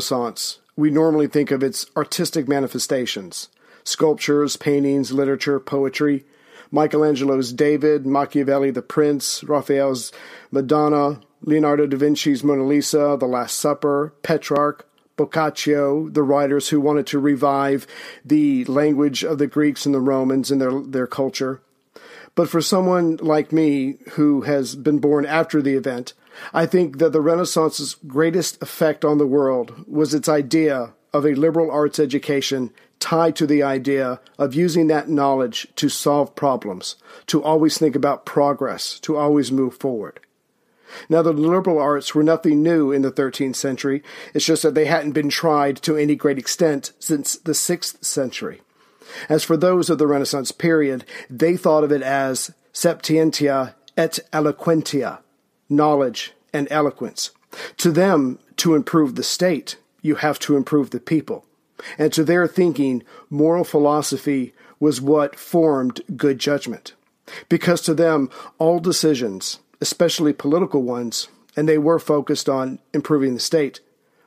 [0.00, 3.50] Renaissance, we normally think of its artistic manifestations
[3.84, 6.24] sculptures, paintings, literature, poetry.
[6.70, 10.10] Michelangelo's David, Machiavelli the Prince, Raphael's
[10.50, 17.06] Madonna, Leonardo da Vinci's Mona Lisa, The Last Supper, Petrarch, Boccaccio, the writers who wanted
[17.08, 17.86] to revive
[18.24, 21.60] the language of the Greeks and the Romans and their, their culture.
[22.34, 26.14] But for someone like me who has been born after the event,
[26.52, 31.34] I think that the Renaissance's greatest effect on the world was its idea of a
[31.34, 37.42] liberal arts education tied to the idea of using that knowledge to solve problems, to
[37.42, 40.20] always think about progress, to always move forward.
[41.08, 44.02] Now, the liberal arts were nothing new in the 13th century.
[44.34, 48.60] It's just that they hadn't been tried to any great extent since the 6th century.
[49.28, 55.18] As for those of the Renaissance period, they thought of it as sapientia et eloquentia,
[55.70, 57.30] knowledge and eloquence.
[57.78, 61.44] To them, to improve the state, you have to improve the people.
[61.98, 66.94] And to their thinking, moral philosophy was what formed good judgment.
[67.48, 73.40] Because to them, all decisions, especially political ones, and they were focused on improving the
[73.40, 73.80] state,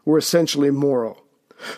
[0.06, 1.24] were essentially moral.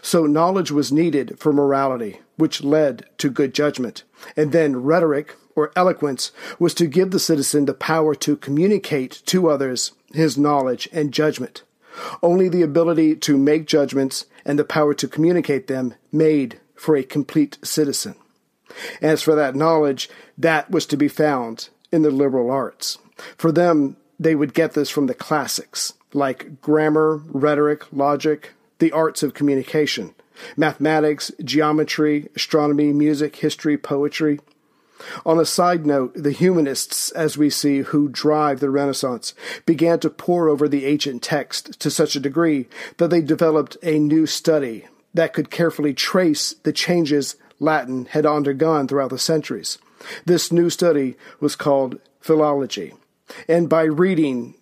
[0.02, 4.04] So knowledge was needed for morality, which led to good judgment.
[4.36, 9.50] And then rhetoric, or eloquence, was to give the citizen the power to communicate to
[9.50, 11.64] others his knowledge and judgment.
[12.22, 17.04] Only the ability to make judgments and the power to communicate them made for a
[17.04, 18.16] complete citizen.
[19.02, 22.98] As for that knowledge, that was to be found in the liberal arts.
[23.38, 29.24] For them, they would get this from the classics, like grammar, rhetoric, logic, the arts
[29.24, 30.14] of communication,
[30.58, 34.40] mathematics, geometry, astronomy, music, history, poetry.
[35.26, 39.34] On a side note, the humanists, as we see, who drive the Renaissance,
[39.66, 42.68] began to pore over the ancient text to such a degree
[42.98, 48.88] that they developed a new study that could carefully trace the changes Latin had undergone
[48.88, 49.78] throughout the centuries.
[50.26, 52.94] This new study was called philology.
[53.48, 54.56] And by reading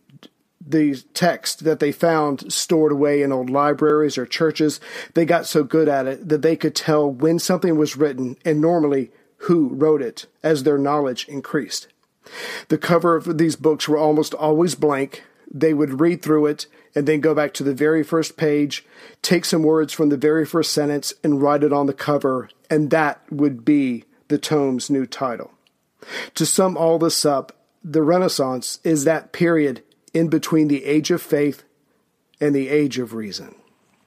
[0.66, 4.80] the text that they found stored away in old libraries or churches,
[5.14, 8.62] they got so good at it that they could tell when something was written and
[8.62, 9.12] normally
[9.44, 11.88] who wrote it as their knowledge increased.
[12.70, 15.24] The cover of these books were almost always blank.
[15.52, 18.86] They would read through it and then go back to the very first page,
[19.22, 22.90] take some words from the very first sentence, and write it on the cover, and
[22.92, 25.52] that would be the tome's new title.
[26.36, 27.52] To sum all this up,
[27.84, 29.84] the Renaissance is that period
[30.14, 31.64] in between the age of faith
[32.40, 33.56] and the age of reason.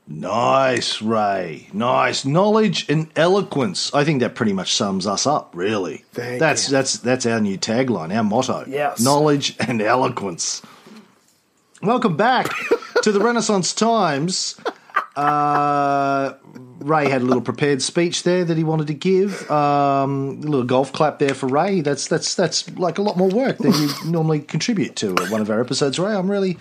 [0.08, 1.68] Nice, Ray.
[1.72, 3.92] Nice knowledge and eloquence.
[3.92, 5.50] I think that pretty much sums us up.
[5.54, 6.72] Really, Thank that's you.
[6.72, 8.64] that's that's our new tagline, our motto.
[8.68, 9.00] Yes.
[9.00, 10.62] knowledge and eloquence.
[11.82, 12.48] Welcome back
[13.02, 14.60] to the Renaissance Times.
[15.16, 16.34] Uh,
[16.80, 19.50] Ray had a little prepared speech there that he wanted to give.
[19.50, 21.80] Um, a little golf clap there for Ray.
[21.80, 25.50] That's that's that's like a lot more work than you normally contribute to one of
[25.50, 26.14] our episodes, Ray.
[26.14, 26.58] I'm really.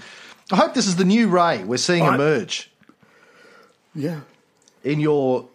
[0.52, 2.72] I hope this is the new Ray we're seeing I- emerge
[3.96, 4.22] Yeah.
[4.84, 5.48] in your.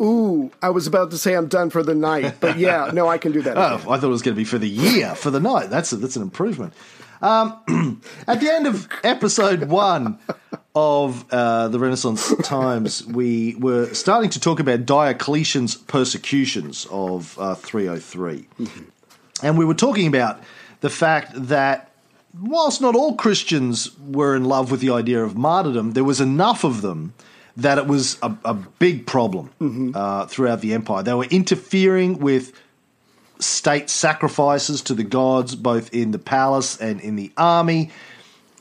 [0.00, 3.18] Ooh, I was about to say I'm done for the night, but yeah, no, I
[3.18, 3.56] can do that.
[3.56, 3.88] Oh, again.
[3.88, 5.70] I thought it was going to be for the year, for the night.
[5.70, 6.72] That's a, that's an improvement.
[7.22, 10.18] Um, at the end of episode one
[10.74, 17.54] of uh, the Renaissance Times, we were starting to talk about Diocletian's persecutions of uh,
[17.54, 18.46] 303.
[19.42, 20.42] And we were talking about
[20.80, 21.92] the fact that
[22.38, 26.64] whilst not all Christians were in love with the idea of martyrdom, there was enough
[26.64, 27.14] of them
[27.56, 31.02] that it was a, a big problem uh, throughout the empire.
[31.02, 32.52] They were interfering with
[33.38, 37.90] state sacrifices to the gods, both in the palace and in the army,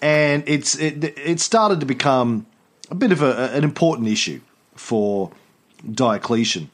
[0.01, 2.45] and it's it, it started to become
[2.92, 4.42] a bit of a, an important issue
[4.75, 5.31] for
[5.89, 6.69] Diocletian,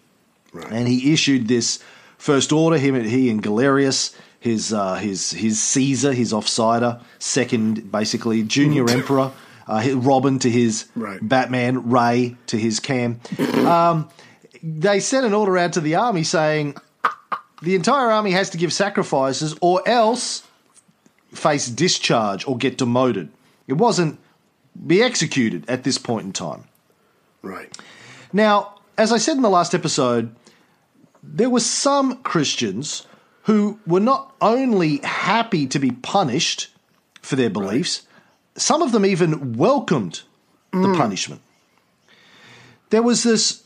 [0.69, 1.79] and he issued this
[2.17, 2.77] first order.
[2.77, 9.31] Him, he and Galerius, his uh, his his Caesar, his offsider, second basically junior emperor.
[9.69, 11.19] Uh, Robin to his Right.
[11.21, 13.19] Batman, Ray to his Cam.
[13.39, 14.09] Um,
[14.63, 16.75] they sent an order out to the army saying
[17.61, 20.43] the entire army has to give sacrifices or else
[21.33, 23.29] face discharge or get demoted.
[23.67, 24.19] It wasn't
[24.85, 26.63] be executed at this point in time.
[27.41, 27.77] Right.
[28.33, 30.35] Now, as I said in the last episode,
[31.21, 33.05] there were some Christians
[33.43, 36.69] who were not only happy to be punished
[37.21, 38.03] for their beliefs,
[38.59, 40.21] some of them even welcomed
[40.71, 40.97] the mm.
[40.97, 41.41] punishment.
[42.89, 43.63] There was this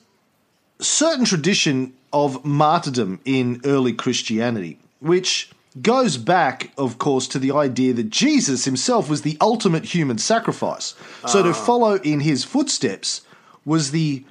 [0.80, 5.50] certain tradition of martyrdom in early Christianity, which
[5.82, 10.94] goes back, of course, to the idea that Jesus himself was the ultimate human sacrifice.
[11.28, 11.54] So to ah.
[11.54, 13.22] follow in his footsteps
[13.66, 14.24] was the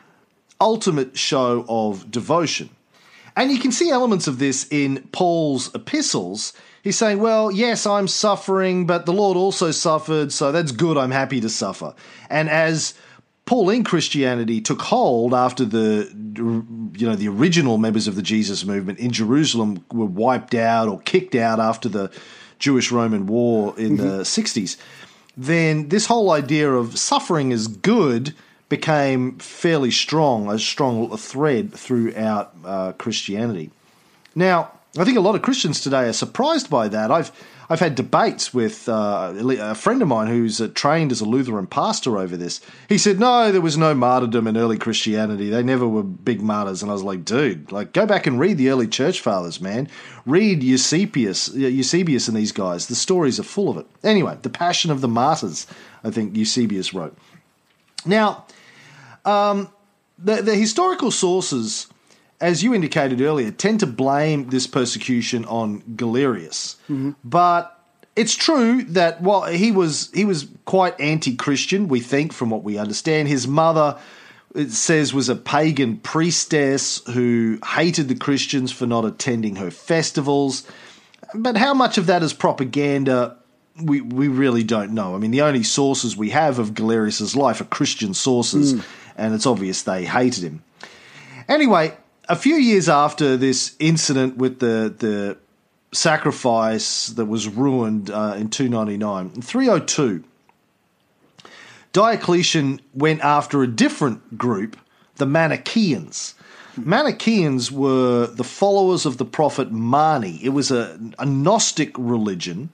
[0.60, 2.70] ultimate show of devotion.
[3.34, 6.52] And you can see elements of this in Paul's epistles.
[6.82, 10.98] He's saying, Well, yes, I'm suffering, but the Lord also suffered, so that's good.
[10.98, 11.94] I'm happy to suffer.
[12.28, 12.94] And as
[13.44, 16.10] Pauline Christianity took hold after the
[16.96, 21.00] you know the original members of the Jesus movement in Jerusalem were wiped out or
[21.00, 22.10] kicked out after the
[22.58, 24.76] Jewish Roman War in the 60s
[25.36, 28.34] then this whole idea of suffering is good
[28.68, 33.70] became fairly strong a strong thread throughout uh, Christianity
[34.34, 37.32] now I think a lot of Christians today are surprised by that I've
[37.70, 41.66] I've had debates with uh, a friend of mine who's uh, trained as a Lutheran
[41.66, 42.60] pastor over this.
[42.90, 45.48] He said, "No, there was no martyrdom in early Christianity.
[45.48, 48.58] They never were big martyrs." And I was like, "Dude, like go back and read
[48.58, 49.88] the early church fathers, man.
[50.26, 52.88] Read Eusebius, Eusebius, and these guys.
[52.88, 55.66] The stories are full of it." Anyway, the Passion of the Martyrs.
[56.04, 57.16] I think Eusebius wrote.
[58.04, 58.44] Now,
[59.24, 59.70] um,
[60.18, 61.86] the the historical sources
[62.42, 66.76] as you indicated earlier, tend to blame this persecution on Galerius.
[66.90, 67.12] Mm-hmm.
[67.24, 67.78] But
[68.16, 72.76] it's true that while he was he was quite anti-Christian, we think from what we
[72.76, 73.98] understand, his mother
[74.54, 80.66] it says was a pagan priestess who hated the Christians for not attending her festivals.
[81.34, 83.38] But how much of that is propaganda?
[83.80, 85.14] We we really don't know.
[85.14, 88.84] I mean, the only sources we have of Galerius's life are Christian sources, mm.
[89.16, 90.62] and it's obvious they hated him.
[91.48, 91.96] Anyway,
[92.32, 95.36] a few years after this incident with the the
[95.92, 100.24] sacrifice that was ruined uh, in 299, in 302,
[101.92, 104.78] Diocletian went after a different group,
[105.16, 106.34] the Manichaeans.
[106.78, 110.42] Manichaeans were the followers of the prophet Mani.
[110.42, 112.72] It was a, a Gnostic religion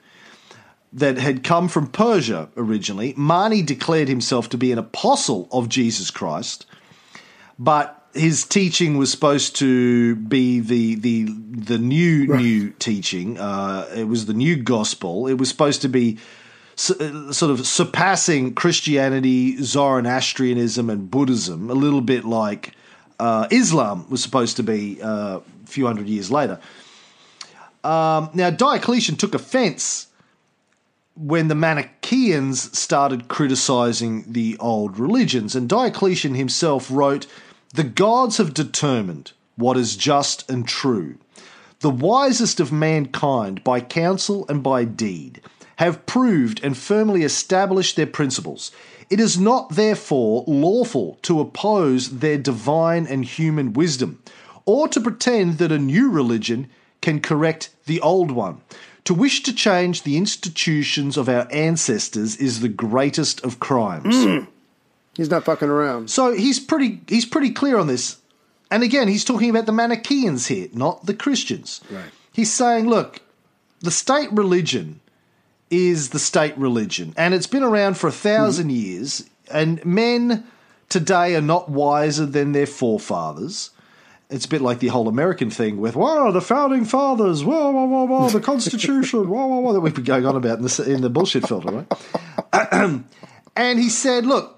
[0.93, 3.13] that had come from Persia originally.
[3.17, 6.65] Mani declared himself to be an apostle of Jesus Christ,
[7.59, 12.41] but his teaching was supposed to be the the the new right.
[12.41, 13.39] new teaching.
[13.39, 15.27] Uh, it was the new gospel.
[15.27, 16.19] It was supposed to be
[16.79, 22.75] uh, sort of surpassing Christianity, Zoroastrianism, and Buddhism, a little bit like
[23.19, 26.61] uh, Islam was supposed to be uh, a few hundred years later.
[27.85, 30.09] Um, now Diocletian took offense
[31.17, 37.27] when the Manichaeans started criticizing the old religions, and Diocletian himself wrote
[37.73, 41.19] the gods have determined what is just and true.
[41.81, 45.41] The wisest of mankind, by counsel and by deed,
[45.77, 48.73] have proved and firmly established their principles.
[49.11, 54.23] It is not, therefore, lawful to oppose their divine and human wisdom,
[54.65, 56.69] or to pretend that a new religion
[57.01, 58.61] can correct the old one.
[59.05, 64.15] To wish to change the institutions of our ancestors is the greatest of crimes.
[64.15, 64.49] Mm.
[65.19, 66.11] He's not fucking around.
[66.11, 68.19] So he's pretty he's pretty clear on this.
[68.71, 71.81] And again, he's talking about the Manichaeans here, not the Christians.
[71.91, 72.11] Right.
[72.33, 73.21] He's saying, look,
[73.81, 75.01] the state religion
[75.71, 78.71] is the state religion, and it's been around for a 1000 mm-hmm.
[78.71, 80.47] years, and men
[80.89, 83.71] today are not wiser than their forefathers.
[84.31, 87.87] It's a bit like the whole American thing with, wow, the founding fathers, whoa, whoa,
[87.87, 90.85] whoa, whoa, the Constitution, whoa, whoa, whoa, that we've been going on about in the,
[90.87, 91.85] in the bullshit filter,
[92.53, 93.03] right?
[93.57, 94.58] and he said, look,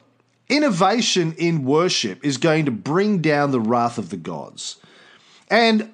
[0.51, 4.79] Innovation in worship is going to bring down the wrath of the gods.
[5.49, 5.93] And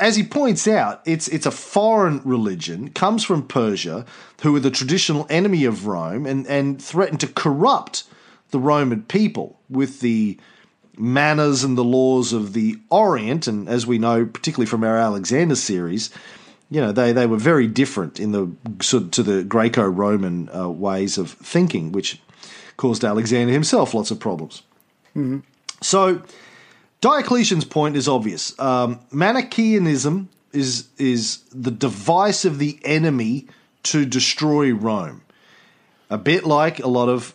[0.00, 4.06] as he points out, it's it's a foreign religion, comes from Persia,
[4.42, 8.04] who are the traditional enemy of Rome, and, and threaten to corrupt
[8.50, 10.38] the Roman people with the
[10.96, 13.46] manners and the laws of the Orient.
[13.46, 16.10] And as we know, particularly from our Alexander series,
[16.70, 18.50] you know they, they were very different in the
[19.10, 22.20] to the Greco-Roman uh, ways of thinking, which
[22.78, 24.62] caused Alexander himself lots of problems.
[25.10, 25.40] Mm-hmm.
[25.82, 26.22] So
[27.02, 28.58] Diocletian's point is obvious.
[28.58, 33.46] Um, Manichaeanism is is the device of the enemy
[33.84, 35.20] to destroy Rome.
[36.08, 37.34] A bit like a lot of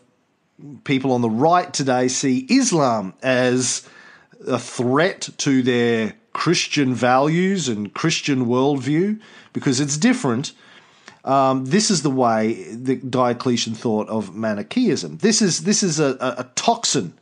[0.83, 3.87] people on the right today see Islam as
[4.47, 9.19] a threat to their Christian values and Christian worldview
[9.53, 10.53] because it's different
[11.23, 15.17] um, this is the way that Diocletian thought of Manichaeism.
[15.17, 17.13] This is this is a, a, a toxin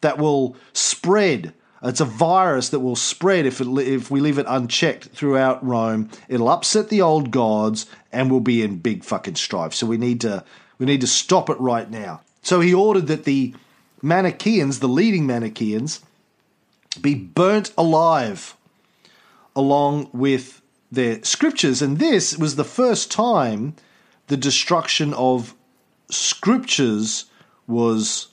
[0.00, 1.52] that will spread.
[1.82, 6.10] It's a virus that will spread if it, if we leave it unchecked throughout Rome.
[6.28, 9.74] It'll upset the old gods, and we'll be in big fucking strife.
[9.74, 10.44] So we need to
[10.78, 12.20] we need to stop it right now.
[12.42, 13.54] So he ordered that the
[14.02, 16.00] Manichaeans, the leading Manichaeans,
[17.00, 18.56] be burnt alive,
[19.54, 21.82] along with their scriptures.
[21.82, 23.74] And this was the first time
[24.26, 25.54] the destruction of
[26.10, 27.26] scriptures
[27.66, 28.28] was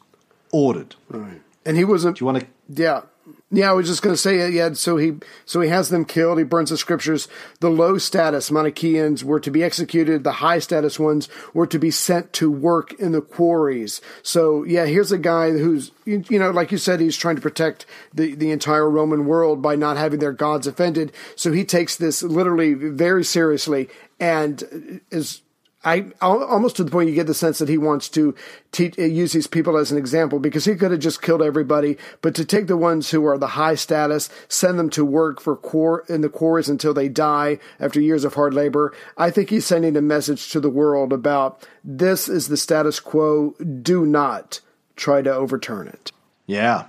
[0.52, 0.96] ordered.
[1.10, 1.42] Right.
[1.66, 2.18] And he wasn't.
[2.18, 2.48] Do you want to?
[2.70, 3.02] Yeah.
[3.50, 4.74] Yeah, I was just going to say, yeah.
[4.74, 5.14] So he,
[5.46, 6.38] so he has them killed.
[6.38, 7.30] He burns the scriptures.
[7.62, 10.26] The low status Manichaeans were to be executed.
[10.26, 14.02] The high status ones were to be sent to work in the quarries.
[14.22, 17.86] So yeah, here's a guy who's, you, know, like you said, he's trying to protect
[18.14, 21.14] the the entire Roman world by not having their gods offended.
[21.38, 23.88] So he takes this literally very seriously
[24.20, 25.42] and is
[25.88, 28.36] I almost to the point you get the sense that he wants to
[28.78, 32.36] uh, use these people as an example because he could have just killed everybody, but
[32.36, 36.20] to take the ones who are the high status, send them to work for in
[36.20, 38.94] the quarries until they die after years of hard labor.
[39.18, 43.52] I think he's sending a message to the world about this is the status quo.
[43.82, 44.60] Do not
[44.98, 46.12] try to overturn it.
[46.48, 46.88] Yeah.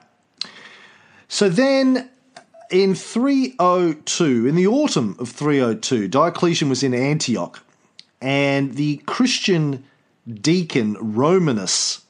[1.28, 2.10] So then
[2.72, 7.62] in 302, in the autumn of 302, Diocletian was in Antioch
[8.20, 9.84] and the Christian
[10.28, 12.02] deacon Romanus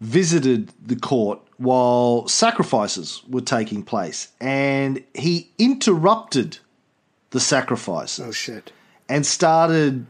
[0.00, 6.58] visited the court while sacrifices were taking place, and he interrupted
[7.30, 8.26] the sacrifices.
[8.26, 8.72] Oh shit!
[9.08, 10.06] And started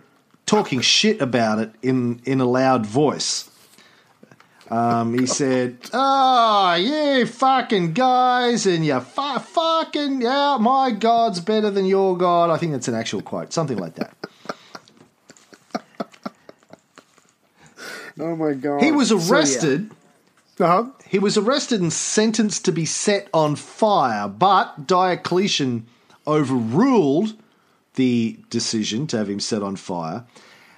[0.47, 3.51] talking shit about it in in a loud voice.
[4.71, 11.41] Um, he said, "Ah, oh, you fucking guys, and you fu- fucking yeah, my God's
[11.41, 14.15] better than your God." I think that's an actual quote, something like that.
[18.21, 18.83] Oh my god!
[18.83, 19.91] He was arrested.
[20.57, 20.67] So, yeah.
[20.67, 20.91] uh-huh.
[21.07, 25.87] He was arrested and sentenced to be set on fire, but Diocletian
[26.27, 27.35] overruled
[27.95, 30.25] the decision to have him set on fire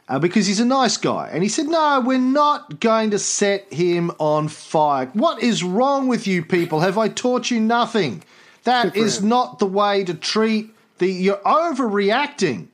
[0.09, 1.31] uh, because he's a nice guy.
[1.33, 5.07] And he said, No, we're not going to set him on fire.
[5.13, 6.81] What is wrong with you people?
[6.81, 8.23] Have I taught you nothing?
[8.65, 9.29] That is him.
[9.29, 11.07] not the way to treat the.
[11.07, 12.69] You're overreacting.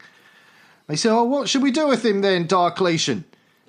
[0.87, 3.25] They said, Oh, what should we do with him then, Diocletian?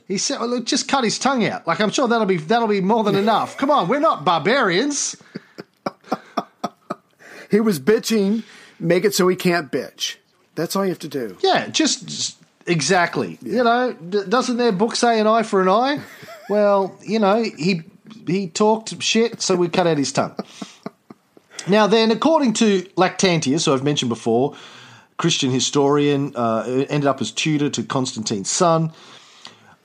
[0.09, 2.81] He said, well, "Just cut his tongue out." Like I'm sure that'll be that'll be
[2.81, 3.55] more than enough.
[3.57, 5.15] Come on, we're not barbarians.
[7.51, 8.43] he was bitching.
[8.79, 10.15] Make it so he can't bitch.
[10.55, 11.37] That's all you have to do.
[11.41, 13.37] Yeah, just, just exactly.
[13.41, 13.57] Yeah.
[13.57, 16.01] You know, doesn't their book say an eye for an eye?
[16.49, 17.83] well, you know, he
[18.25, 20.35] he talked shit, so we cut out his tongue.
[21.67, 24.55] Now, then, according to Lactantius, who I've mentioned before,
[25.17, 28.91] Christian historian, uh, ended up as tutor to Constantine's son.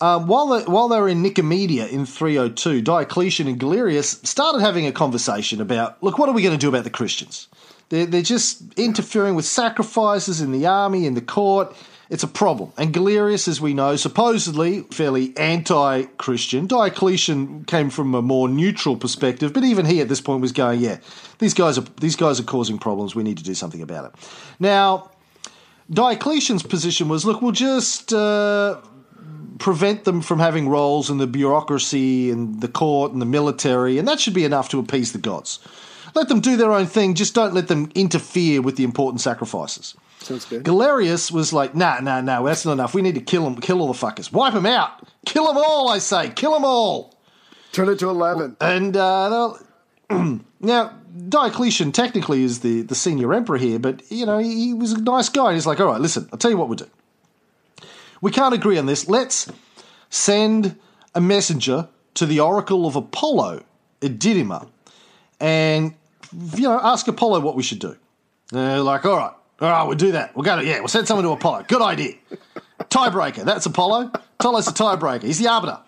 [0.01, 4.87] Um, while, they, while they were in Nicomedia in 302, Diocletian and Galerius started having
[4.87, 7.49] a conversation about look, what are we going to do about the Christians?
[7.89, 11.77] They're, they're just interfering with sacrifices in the army, in the court.
[12.11, 12.73] It's a problem.
[12.77, 16.67] And Galerius, as we know, supposedly fairly anti Christian.
[16.67, 20.81] Diocletian came from a more neutral perspective, but even he at this point was going,
[20.81, 20.99] yeah,
[21.39, 23.15] these guys are, these guys are causing problems.
[23.15, 24.13] We need to do something about it.
[24.59, 25.11] Now,
[25.91, 28.13] Diocletian's position was look, we'll just.
[28.13, 28.81] Uh,
[29.59, 34.09] prevent them from having roles in the bureaucracy and the court and the military, and
[34.09, 35.59] that should be enough to appease the gods.
[36.15, 39.95] Let them do their own thing, just don't let them interfere with the important sacrifices.
[40.21, 40.63] Sounds good.
[40.63, 42.95] Galerius was like, nah, nah, nah, that's not enough.
[42.95, 44.33] We need to kill them, kill all the fuckers.
[44.33, 45.07] Wipe them out.
[45.27, 46.31] Kill them all, I say.
[46.31, 47.15] Kill them all.
[47.73, 48.57] Turn it to 11.
[48.61, 49.55] And uh,
[50.61, 50.95] now,
[51.29, 55.03] Diocletian technically is the, the senior emperor here, but, you know, he, he was a
[55.03, 55.53] nice guy.
[55.55, 56.89] He's like, all right, listen, I'll tell you what we'll do
[58.25, 59.07] we can't agree on this.
[59.07, 59.53] Let's
[60.09, 60.81] send
[61.15, 63.63] a messenger to the oracle of Apollo
[64.01, 64.67] at Didyma
[65.41, 65.95] and,
[66.55, 67.99] you know, ask Apollo what we should do.
[68.51, 70.35] They're like, all right, all right, we'll do that.
[70.35, 71.67] We'll go to, yeah, we'll send someone to Apollo.
[71.69, 72.15] Good idea.
[72.85, 74.11] Tiebreaker, that's Apollo.
[74.41, 75.25] Apollo's the tiebreaker.
[75.25, 75.81] He's the arbiter.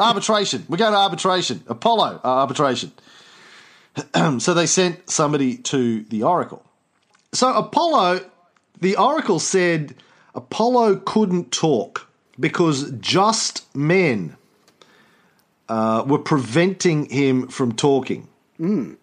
[0.00, 0.66] Arbitration.
[0.68, 1.62] We're going to arbitration.
[1.68, 2.90] Apollo, uh, arbitration.
[4.40, 6.64] so they sent somebody to the oracle.
[7.32, 8.28] So Apollo,
[8.80, 9.94] the oracle said,
[10.36, 14.36] Apollo couldn't talk because just men
[15.68, 18.28] uh, were preventing him from talking.
[18.60, 18.98] Mm.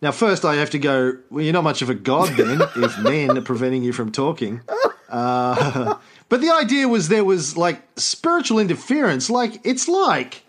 [0.00, 2.98] Now, first, I have to go, well, you're not much of a god then if
[3.00, 4.60] men are preventing you from talking.
[5.08, 5.96] Uh,
[6.28, 9.28] but the idea was there was like spiritual interference.
[9.28, 10.44] Like, it's like,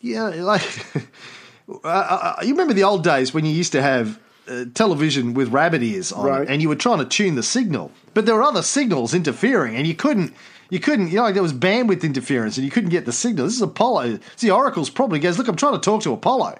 [0.00, 0.62] yeah, like,
[1.84, 4.18] uh, uh, you remember the old days when you used to have
[4.48, 6.48] uh, television with rabbit ears on right.
[6.48, 9.86] and you were trying to tune the signal but there were other signals interfering, and
[9.86, 10.34] you couldn't.
[10.70, 13.44] You couldn't, you know, like there was bandwidth interference, and you couldn't get the signal.
[13.44, 14.18] This is Apollo.
[14.36, 16.58] See, Oracle's probably goes, look, I'm trying to talk to Apollo,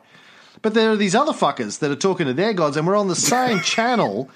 [0.60, 3.08] but there are these other fuckers that are talking to their gods, and we're on
[3.08, 4.28] the same channel,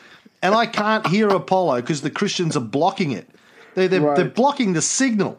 [0.43, 3.29] and I can't hear Apollo because the Christians are blocking it.
[3.75, 4.17] They, they're, right.
[4.17, 5.39] they're blocking the signal.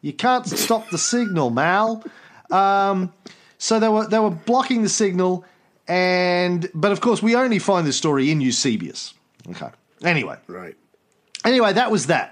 [0.00, 2.02] You can't stop the signal, Mal.
[2.50, 3.12] Um,
[3.58, 5.44] so they were they were blocking the signal,
[5.88, 9.14] and but of course we only find this story in Eusebius.
[9.50, 9.68] Okay.
[10.02, 10.36] Anyway.
[10.46, 10.76] Right.
[11.44, 12.30] Anyway, that was that.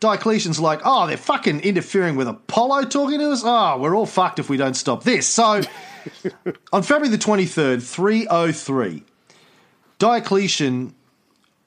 [0.00, 3.42] Diocletian's like, oh, they're fucking interfering with Apollo talking to us.
[3.44, 5.28] Oh, we're all fucked if we don't stop this.
[5.28, 5.62] So,
[6.72, 9.04] on February the 23rd, 303,
[9.98, 10.94] Diocletian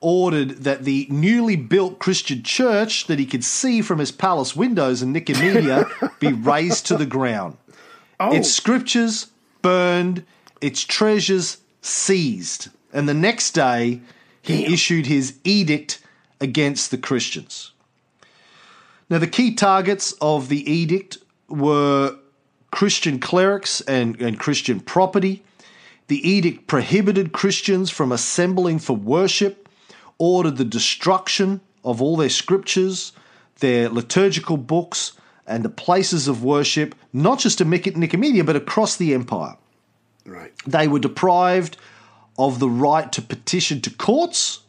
[0.01, 5.01] ordered that the newly built Christian church that he could see from his palace windows
[5.01, 5.89] in Nicomedia
[6.19, 7.55] be razed to the ground.
[8.19, 9.27] Oh, Its scriptures
[9.61, 10.25] burned,
[10.61, 12.69] its treasures seized.
[12.93, 14.01] And the next day,
[14.41, 16.01] he issued his edict
[16.39, 17.71] against the Christians.
[19.09, 22.17] Now, the key targets of the edict were
[22.71, 25.43] Christian clerics and, and Christian property.
[26.07, 29.69] The edict prohibited Christians from assembling for worship,
[30.17, 33.11] ordered the destruction of all their scriptures,
[33.59, 35.13] their liturgical books,
[35.47, 39.55] and the places of worship, not just in Nicomedia, but across the empire.
[40.25, 40.53] Right.
[40.65, 41.77] They were deprived
[42.37, 44.61] of the right to petition to courts,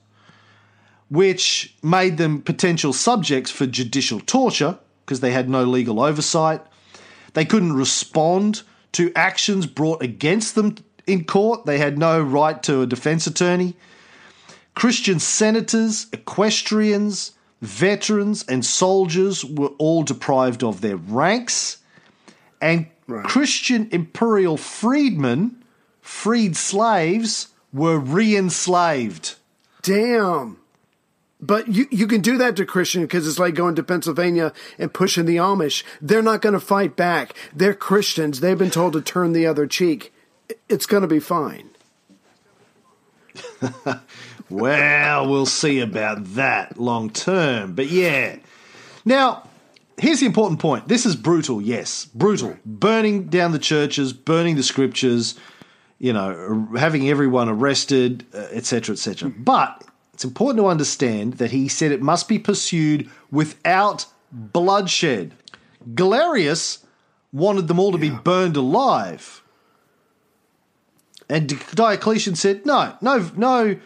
[1.08, 6.60] which made them potential subjects for judicial torture because they had no legal oversight.
[7.34, 11.66] They couldn't respond to actions brought against them in court.
[11.66, 13.76] They had no right to a defense attorney.
[14.74, 17.32] Christian senators, equestrians,
[17.62, 21.78] veterans, and soldiers were all deprived of their ranks.
[22.60, 23.24] And Right.
[23.24, 25.62] Christian imperial freedmen,
[26.00, 29.36] freed slaves, were re enslaved.
[29.82, 30.58] Damn.
[31.40, 34.92] But you, you can do that to Christian because it's like going to Pennsylvania and
[34.92, 35.84] pushing the Amish.
[36.00, 37.34] They're not going to fight back.
[37.54, 38.40] They're Christians.
[38.40, 40.12] They've been told to turn the other cheek.
[40.68, 41.70] It's going to be fine.
[44.48, 47.74] Well, we'll see about that long term.
[47.74, 48.36] But yeah.
[49.04, 49.45] Now,
[49.98, 50.88] here's the important point.
[50.88, 52.06] This is brutal, yes.
[52.06, 52.56] Brutal.
[52.64, 55.34] Burning down the churches, burning the scriptures,
[55.98, 59.30] you know, having everyone arrested, uh, etc., etc.
[59.30, 59.42] Mm-hmm.
[59.42, 65.34] But it's important to understand that he said it must be pursued without bloodshed.
[65.94, 66.84] Galerius
[67.32, 69.42] wanted them all to be burned alive.
[71.28, 73.76] And Diocletian said, no, no, no,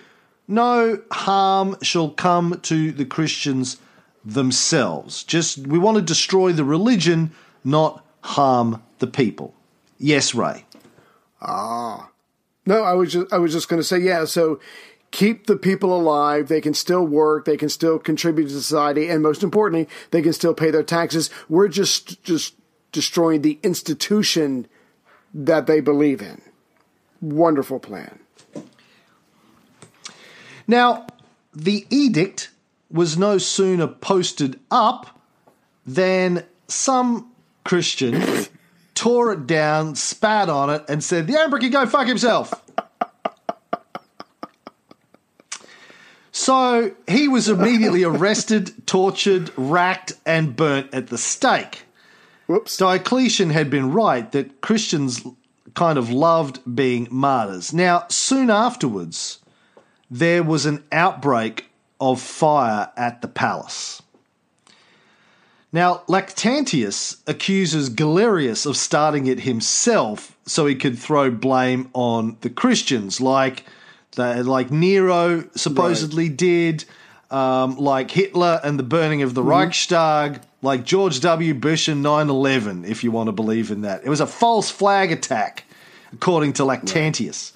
[0.47, 3.79] no harm shall come to the Christians
[4.25, 5.25] themselves.
[5.25, 7.33] Just, we want to destroy the religion,
[7.65, 9.55] not harm the people.
[9.99, 10.65] Yes, Ray.
[11.41, 12.11] Ah.
[12.67, 14.25] No, I was just I was just going to say yeah.
[14.25, 14.61] So
[15.11, 16.49] keep the people alive.
[16.49, 17.45] They can still work.
[17.45, 21.31] They can still contribute to society, and most importantly, they can still pay their taxes.
[21.49, 22.55] We're just just
[22.93, 24.67] destroying the institution
[25.33, 26.43] that they believe in.
[27.21, 28.21] Wonderful plan.
[30.67, 31.07] Now,
[31.53, 32.51] the edict
[32.91, 35.21] was no sooner posted up
[35.87, 37.31] than some
[37.65, 38.49] Christian
[39.01, 42.53] tore it down, spat on it, and said, The emperor can go fuck himself.
[46.33, 51.85] So he was immediately arrested, tortured, racked, and burnt at the stake.
[52.47, 52.77] Whoops.
[52.77, 55.23] Diocletian had been right that Christians
[55.75, 57.73] kind of loved being martyrs.
[57.73, 59.39] Now, soon afterwards,
[60.11, 61.70] there was an outbreak
[62.01, 64.03] of fire at the palace.
[65.73, 72.51] Now, Lactantius accuses Galerius of starting it himself so he could throw blame on the
[72.51, 73.65] Christians, like,
[74.17, 76.85] the, like Nero supposedly did,
[77.31, 81.55] um, like Hitler and the burning of the Reichstag, like George W.
[81.55, 84.05] Bush and 9 11, if you want to believe in that.
[84.05, 85.65] It was a false flag attack,
[86.13, 87.53] according to Lactantius.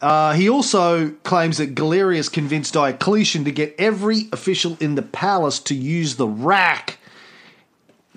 [0.00, 5.58] Uh, he also claims that Galerius convinced Diocletian to get every official in the palace
[5.60, 6.98] to use the rack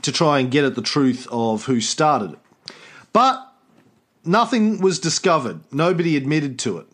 [0.01, 2.39] to try and get at the truth of who started it.
[3.11, 3.45] But
[4.23, 6.87] nothing was discovered, nobody admitted to it.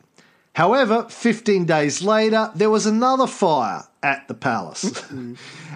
[0.53, 5.03] However, 15 days later, there was another fire at the palace.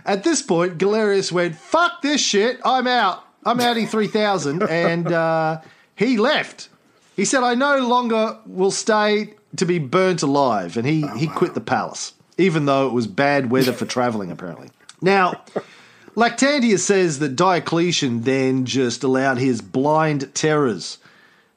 [0.06, 3.24] at this point, Galerius went, Fuck this shit, I'm out.
[3.46, 5.62] I'm outing 3000, and uh,
[5.96, 6.70] he left.
[7.16, 10.78] He said, I no longer will stay to be burnt alive.
[10.78, 14.32] And he, oh, he quit the palace, even though it was bad weather for traveling,
[14.32, 14.72] apparently.
[15.02, 15.44] Now,
[16.16, 21.00] Lactantius says that Diocletian then just allowed his blind terrors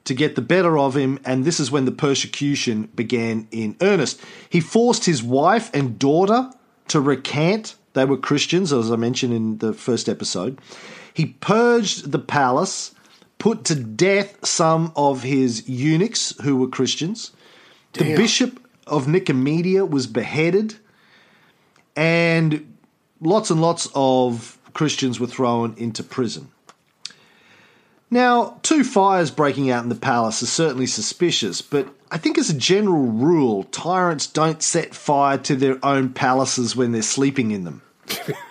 [0.05, 4.21] to get the better of him, and this is when the persecution began in earnest.
[4.49, 6.49] He forced his wife and daughter
[6.87, 7.75] to recant.
[7.93, 10.59] They were Christians, as I mentioned in the first episode.
[11.13, 12.95] He purged the palace
[13.39, 17.31] put to death some of his eunuchs who were Christians.
[17.93, 20.75] The bishop of Nicomedia was beheaded,
[21.95, 22.77] and
[23.21, 26.51] lots and lots of Christians were thrown into prison.
[28.09, 32.49] Now, two fires breaking out in the palace is certainly suspicious, but I think as
[32.49, 37.65] a general rule, tyrants don't set fire to their own palaces when they're sleeping in
[37.65, 37.81] them.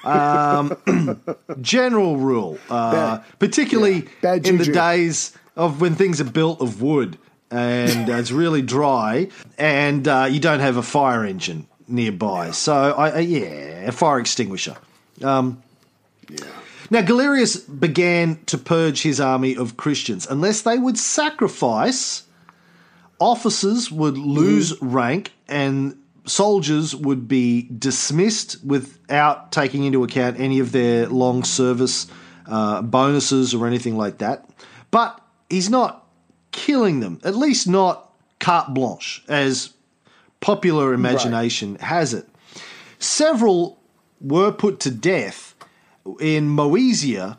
[0.04, 0.76] Um,
[1.60, 7.18] general rule, uh, particularly yeah, in the days of when things are built of wood
[7.50, 12.50] and it's really dry and uh, you don't have a fire engine nearby.
[12.50, 14.76] So, I, uh, yeah, a fire extinguisher.
[15.22, 15.62] Um,
[16.90, 20.26] Now, Galerius began to purge his army of Christians.
[20.28, 22.24] Unless they would sacrifice,
[23.18, 30.72] officers would lose rank and soldiers would be dismissed without taking into account any of
[30.72, 32.06] their long service
[32.46, 34.48] uh, bonuses or anything like that.
[34.90, 36.06] But he's not
[36.52, 39.72] killing them, at least not carte blanche, as
[40.40, 42.28] popular imagination has it.
[42.98, 43.80] Several
[44.20, 45.54] were put to death
[46.20, 47.38] in Moesia,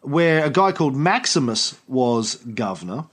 [0.00, 3.04] where a guy called Maximus was governor.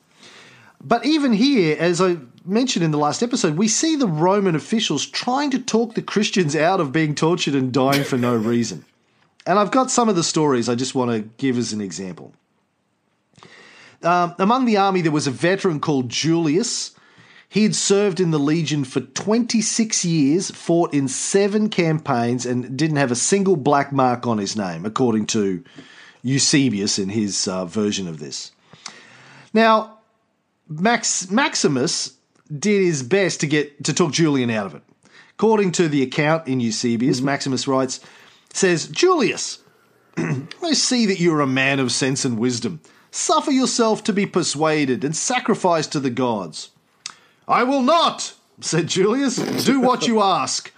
[0.81, 5.05] But even here, as I mentioned in the last episode, we see the Roman officials
[5.05, 8.85] trying to talk the Christians out of being tortured and dying for no reason.
[9.45, 12.33] And I've got some of the stories I just want to give as an example.
[14.03, 16.91] Um, among the army, there was a veteran called Julius.
[17.49, 22.97] He had served in the Legion for 26 years, fought in seven campaigns, and didn't
[22.97, 25.63] have a single black mark on his name, according to
[26.21, 28.51] Eusebius in his uh, version of this.
[29.53, 29.97] Now,
[30.67, 32.18] Max, Maximus
[32.57, 34.83] did his best to get to talk Julian out of it.
[35.31, 37.27] According to the account in Eusebius, mm-hmm.
[37.27, 37.99] Maximus writes,
[38.53, 39.59] says, Julius,
[40.17, 42.81] I see that you are a man of sense and wisdom.
[43.11, 46.71] Suffer yourself to be persuaded and sacrifice to the gods.
[47.47, 49.35] I will not, said Julius.
[49.65, 50.71] Do what you ask.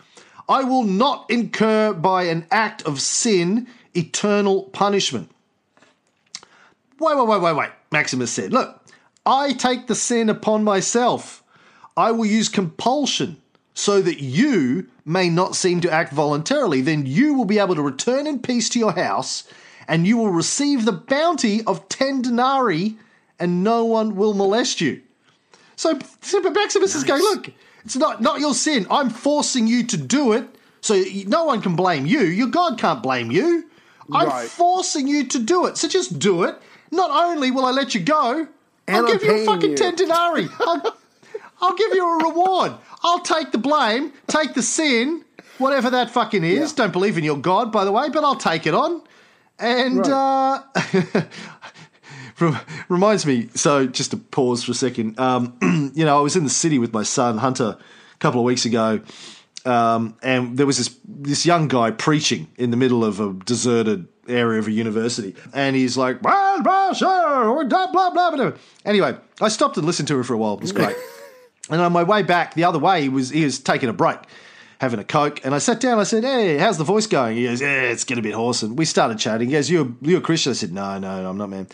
[0.48, 5.30] I will not incur by an act of sin eternal punishment.
[7.00, 8.54] Wait, wait, wait, wait, wait, Maximus said.
[8.54, 8.80] Look,
[9.26, 11.41] I take the sin upon myself.
[12.02, 13.38] I will use compulsion
[13.74, 16.82] so that you may not seem to act voluntarily.
[16.82, 19.44] Then you will be able to return in peace to your house
[19.88, 22.98] and you will receive the bounty of 10 denarii
[23.40, 25.02] and no one will molest you.
[25.76, 25.94] So,
[26.62, 27.50] Maximus is going, look,
[27.86, 28.86] it's not, not your sin.
[28.92, 30.46] I'm forcing you to do it
[30.82, 30.94] so
[31.28, 32.22] no one can blame you.
[32.22, 33.66] Your God can't blame you.
[34.14, 34.50] I'm Right.
[34.50, 35.78] forcing you to do it.
[35.78, 36.56] So just do it.
[36.92, 38.48] Not only will I let you go,
[38.88, 39.78] And I'll I'm give you a fucking you.
[39.78, 40.50] 10 denarii.
[41.62, 42.74] I'll, give you a reward.
[43.04, 45.24] I'll take the blame, take the sin,
[45.58, 46.72] whatever that fucking is.
[46.72, 46.76] Yeah.
[46.86, 49.02] Don't believe in your God, by the way, but I'll take it on.
[49.60, 50.62] And Right.
[50.82, 51.22] uh,
[52.90, 53.50] reminds me.
[53.56, 55.20] So just to pause for a second.
[55.20, 55.58] Um,
[55.96, 58.66] you know, I was in the city with my son Hunter a couple of weeks
[58.66, 59.02] ago,
[59.66, 64.08] um, and there was this this young guy preaching in the middle of a deserted
[64.28, 68.52] area of a university, and he's like, blah blah blah blah blah blah.
[68.86, 70.56] Anyway, I stopped and listened to him for a while.
[70.56, 70.96] It was great.
[71.72, 74.20] and on my way back the other way, he was he was taking a break.
[74.80, 76.00] Having a coke, and I sat down.
[76.00, 78.64] I said, "Hey, how's the voice going?" He goes, "Yeah, it's getting a bit hoarse."
[78.64, 79.50] And we started chatting.
[79.50, 81.68] He goes, "You're you a Christian?" I said, "No, no, I'm not, man."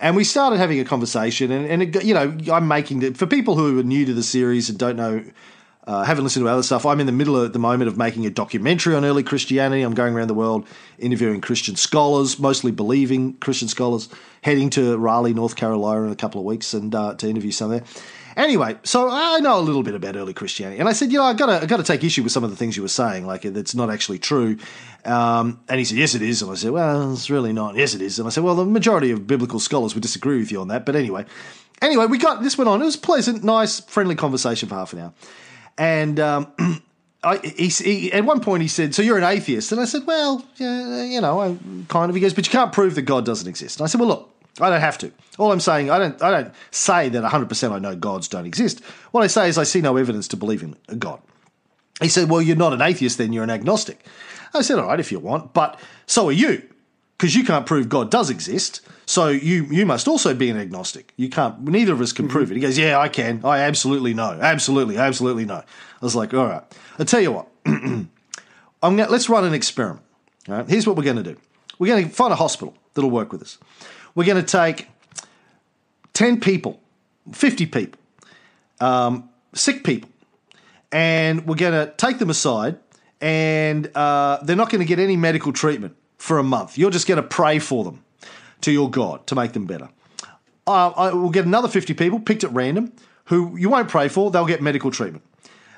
[0.00, 3.26] And we started having a conversation, and, and it, you know, I'm making the, for
[3.26, 5.24] people who are new to the series and don't know,
[5.88, 6.84] uh, haven't listened to other stuff.
[6.84, 9.82] I'm in the middle at the moment of making a documentary on early Christianity.
[9.82, 10.66] I'm going around the world
[10.98, 14.08] interviewing Christian scholars, mostly believing Christian scholars,
[14.42, 17.70] heading to Raleigh, North Carolina, in a couple of weeks, and uh, to interview some
[17.70, 17.84] there.
[18.38, 21.24] Anyway, so I know a little bit about early Christianity, and I said, you know,
[21.24, 22.88] I got to, I got to take issue with some of the things you were
[22.88, 24.58] saying, like it's not actually true.
[25.04, 26.40] Um, and he said, yes, it is.
[26.40, 27.74] And I said, well, it's really not.
[27.74, 28.20] Yes, it is.
[28.20, 30.86] And I said, well, the majority of biblical scholars would disagree with you on that.
[30.86, 31.24] But anyway,
[31.82, 32.80] anyway, we got this went on.
[32.80, 35.12] It was pleasant, nice, friendly conversation for half an hour,
[35.76, 36.20] and.
[36.20, 36.52] Um,
[37.20, 40.06] I, he, he, at one point he said, "So you're an atheist?" And I said,
[40.06, 41.56] "Well, yeah, you know, I
[41.88, 43.98] kind of." He goes, "But you can't prove that God doesn't exist." And I said,
[43.98, 45.12] "Well, look, I don't have to.
[45.38, 48.46] All I'm saying, I don't, I don't say that 100 percent I know gods don't
[48.46, 48.80] exist.
[49.12, 51.20] What I say is I see no evidence to believe in a God."
[52.00, 54.04] He said, "Well, you're not an atheist, then you're an agnostic."
[54.54, 56.62] I said, "All right, if you want, but so are you,
[57.16, 58.80] because you can't prove God does exist.
[59.06, 61.12] So you you must also be an agnostic.
[61.16, 61.62] You can't.
[61.62, 63.44] Neither of us can prove it." He goes, "Yeah, I can.
[63.44, 64.38] I absolutely know.
[64.40, 66.62] Absolutely, absolutely know." I was like, "All right.
[66.98, 67.48] I'll tell you what.
[67.66, 70.04] I'm going let's run an experiment.
[70.48, 71.36] All right, here's what we're going to do.
[71.78, 73.58] We're going to find a hospital that'll work with us.
[74.18, 74.88] We're going to take
[76.14, 76.80] 10 people,
[77.30, 78.00] 50 people,
[78.80, 80.10] um, sick people,
[80.90, 82.80] and we're going to take them aside,
[83.20, 86.76] and uh, they're not going to get any medical treatment for a month.
[86.76, 88.02] You're just going to pray for them
[88.62, 89.88] to your God to make them better.
[90.66, 92.92] Uh, I, we'll get another 50 people picked at random
[93.26, 95.22] who you won't pray for, they'll get medical treatment.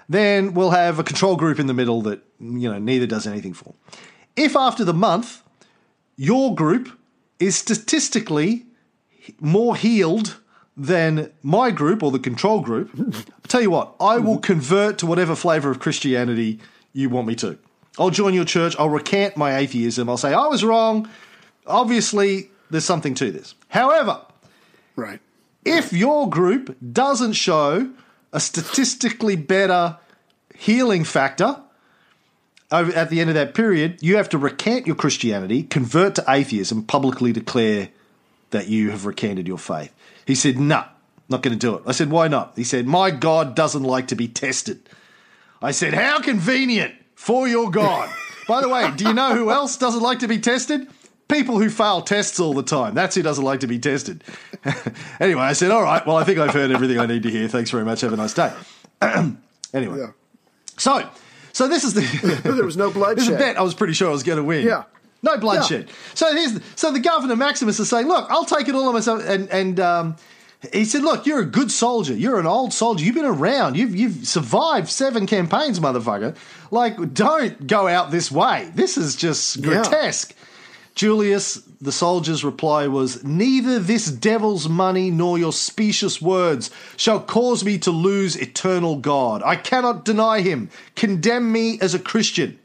[0.08, 3.52] Then we'll have a control group in the middle that you know neither does anything
[3.52, 3.74] for.
[4.34, 5.42] If after the month
[6.16, 6.96] your group
[7.40, 8.66] is statistically
[9.40, 10.38] more healed
[10.76, 14.52] than my group or the control group, I'll tell you what, I will mm-hmm.
[14.52, 16.60] convert to whatever flavor of Christianity
[16.92, 17.58] you want me to.
[17.98, 18.76] I'll join your church.
[18.78, 20.08] I'll recant my atheism.
[20.08, 21.08] I'll say I was wrong.
[21.66, 23.54] Obviously, there's something to this.
[23.68, 24.22] However,
[24.96, 25.20] Right.
[25.64, 27.90] if your group doesn't show
[28.32, 29.98] a statistically better
[30.54, 31.60] healing factor
[32.72, 36.84] at the end of that period, you have to recant your Christianity, convert to atheism,
[36.84, 37.88] publicly declare
[38.50, 39.92] that you have recanted your faith.
[40.26, 40.84] He said, No,
[41.28, 41.82] not going to do it.
[41.86, 42.52] I said, Why not?
[42.56, 44.80] He said, My God doesn't like to be tested.
[45.62, 48.08] I said, How convenient for your God.
[48.48, 50.88] By the way, do you know who else doesn't like to be tested?
[51.28, 52.94] People who fail tests all the time.
[52.94, 54.24] That's who doesn't like to be tested.
[55.20, 57.46] anyway, I said, All right, well, I think I've heard everything I need to hear.
[57.48, 58.00] Thanks very much.
[58.00, 58.52] Have a nice day.
[59.72, 60.10] anyway, Yeah.
[60.76, 61.08] so
[61.52, 64.08] so this is the There was no this is a bet I was pretty sure
[64.08, 64.66] I was going to win.
[64.66, 64.84] Yeah.
[65.22, 65.90] No bloodshed.
[66.14, 68.94] So here's the, so the governor Maximus is saying, look, I'll take it all on
[68.94, 69.22] myself.
[69.26, 70.16] And and um,
[70.72, 72.14] he said, look, you're a good soldier.
[72.14, 73.04] You're an old soldier.
[73.04, 73.76] You've been around.
[73.76, 76.36] You've you've survived seven campaigns, motherfucker.
[76.70, 78.70] Like, don't go out this way.
[78.74, 79.82] This is just Yeah.
[79.82, 80.34] grotesque.
[80.94, 87.64] Julius, the soldier's reply was, Neither this devil's money nor your specious words shall cause
[87.64, 89.42] me to lose eternal God.
[89.42, 90.68] I cannot deny him.
[90.94, 92.58] Condemn me as a Christian.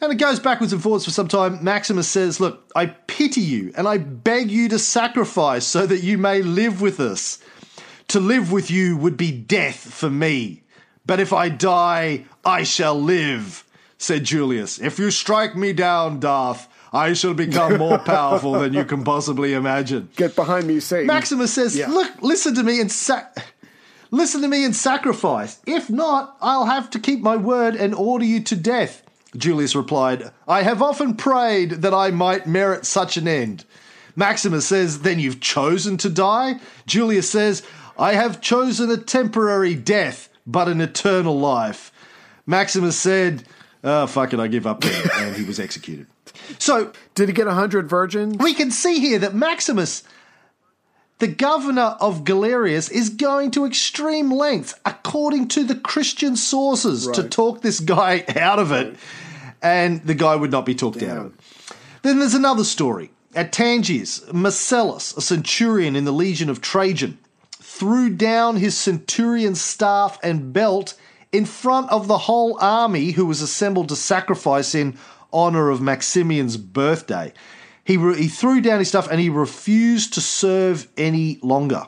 [0.00, 1.64] And it goes backwards and forwards for some time.
[1.64, 6.18] Maximus says, Look, I pity you and I beg you to sacrifice so that you
[6.18, 7.38] may live with us.
[8.08, 10.62] To live with you would be death for me.
[11.06, 13.64] But if I die, I shall live,
[13.96, 14.78] said Julius.
[14.78, 19.52] If you strike me down, Darth, I shall become more powerful than you can possibly
[19.54, 20.08] imagine.
[20.16, 21.06] Get behind me, Satan.
[21.06, 21.88] Maximus says, Yeah.
[21.88, 23.36] "Look, listen to me and sac-
[24.10, 25.58] listen to me and sacrifice.
[25.66, 29.02] If not, I'll have to keep my word and order you to death."
[29.36, 33.64] Julius replied, "I have often prayed that I might merit such an end."
[34.14, 37.62] Maximus says, "Then you've chosen to die?" Julius says,
[37.98, 41.92] "I have chosen a temporary death, but an eternal life."
[42.46, 43.42] Maximus said,
[43.84, 46.06] "Oh fuck it, I give up," and he was executed.
[46.58, 48.36] So Did he get a hundred virgins?
[48.38, 50.02] we can see here that Maximus,
[51.18, 57.22] the governor of Galerius, is going to extreme lengths, according to the Christian sources, to
[57.28, 58.96] talk this guy out of it,
[59.62, 61.32] and the guy would not be talked out of it.
[62.02, 63.10] Then there's another story.
[63.34, 67.18] At Tangiers, Marcellus, a centurion in the legion of Trajan,
[67.60, 70.94] threw down his centurion staff and belt
[71.32, 74.96] in front of the whole army who was assembled to sacrifice in
[75.32, 77.32] honor of Maximian's birthday.
[77.84, 81.86] He, re- he threw down his stuff and he refused to serve any longer.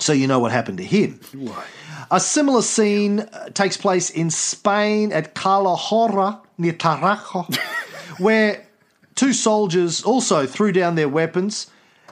[0.00, 1.20] So you know what happened to him.
[1.34, 1.64] Why?
[2.10, 7.54] A similar scene uh, takes place in Spain at Calahorra near Tarajo,
[8.18, 8.66] where
[9.14, 11.66] two soldiers also threw down their weapons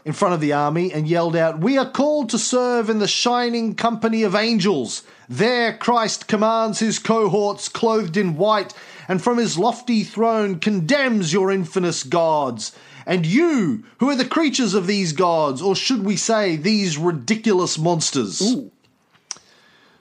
[0.04, 3.08] in front of the army and yelled out, We are called to serve in the
[3.08, 5.02] shining company of angels.
[5.28, 8.72] There Christ commands his cohorts clothed in white,
[9.08, 12.72] and from his lofty throne condemns your infamous gods.
[13.06, 17.78] And you, who are the creatures of these gods, or should we say, these ridiculous
[17.78, 18.42] monsters?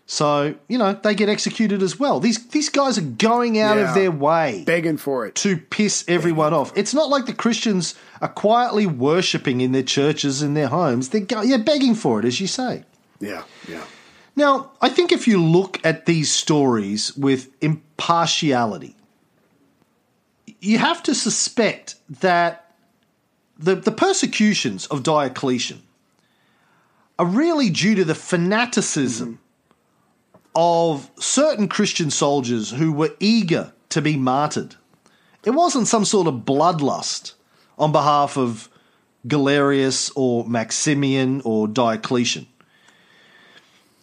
[0.08, 2.20] So, you know, they get executed as well.
[2.20, 3.89] These these guys are going out Yeah.
[3.89, 5.34] of their way Begging for it.
[5.36, 6.72] to piss everyone off.
[6.76, 11.10] It's not like the Christians are quietly worshipping in their churches in their homes.
[11.10, 12.84] They're go- yeah, begging for it, as you say.
[13.20, 13.82] Yeah, yeah.
[14.36, 18.94] Now, I think if you look at these stories with impartiality,
[20.60, 22.74] you have to suspect that
[23.58, 25.82] the, the persecutions of Diocletian
[27.18, 29.39] are really due to the fanaticism
[30.56, 34.76] of certain Christian soldiers who were eager to be martyred.
[35.44, 37.34] It wasn't some sort of bloodlust
[37.78, 38.70] on behalf of
[39.28, 42.48] Galerius or Maximian or Diocletian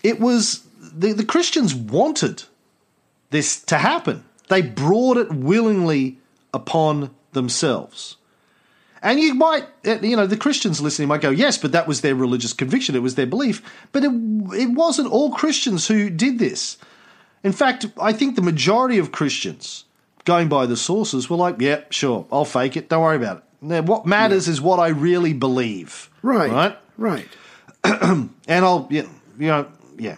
[0.03, 2.45] it was the, the Christians wanted
[3.31, 4.25] this to happen.
[4.49, 6.19] They brought it willingly
[6.53, 8.17] upon themselves.
[9.03, 12.03] And you might, uh, you know, the Christians listening might go, yes, but that was
[12.03, 13.61] their religious conviction, it was their belief.
[13.91, 14.12] But it,
[14.55, 16.79] it wasn't all Christians who did this.
[17.43, 19.85] In fact, I think the majority of Christians,
[20.25, 23.45] going by the sources, were like, yeah, sure, I'll fake it, don't worry about it.
[23.61, 26.09] Now, what matters is what I really believe.
[26.23, 26.51] Right.
[26.51, 26.79] Right?
[26.97, 27.29] Right.
[27.85, 29.07] and I'll, yeah,
[29.38, 29.67] you know,
[29.99, 30.17] yeah.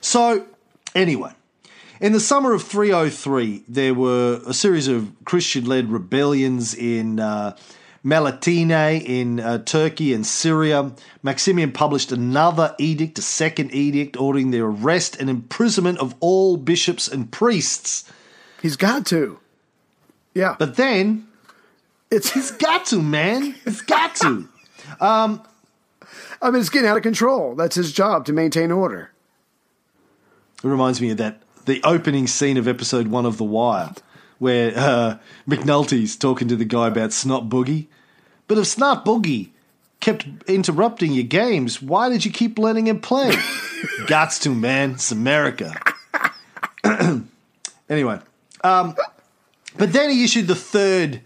[0.00, 0.46] So,
[0.94, 1.32] anyway,
[2.00, 7.56] in the summer of 303, there were a series of Christian led rebellions in uh,
[8.04, 10.92] Melitene, in uh, Turkey and Syria.
[11.22, 17.08] Maximian published another edict, a second edict, ordering the arrest and imprisonment of all bishops
[17.08, 18.10] and priests.
[18.62, 19.38] He's got to.
[20.34, 20.56] Yeah.
[20.58, 21.26] But then
[22.10, 23.54] it's He's got to, man.
[23.64, 24.48] He's got to.
[25.00, 25.42] Um,
[26.40, 27.54] I mean, it's getting out of control.
[27.54, 29.10] That's his job to maintain order.
[30.64, 33.92] It reminds me of that the opening scene of episode one of The Wire,
[34.38, 37.86] where uh, McNulty's talking to the guy about Snot Boogie.
[38.48, 39.50] But if Snot Boogie
[40.00, 43.30] kept interrupting your games, why did you keep letting him play?
[44.06, 44.92] Gots to, man.
[44.92, 45.74] It's America.
[47.88, 48.20] anyway,
[48.64, 48.96] um,
[49.76, 51.20] but then he issued the third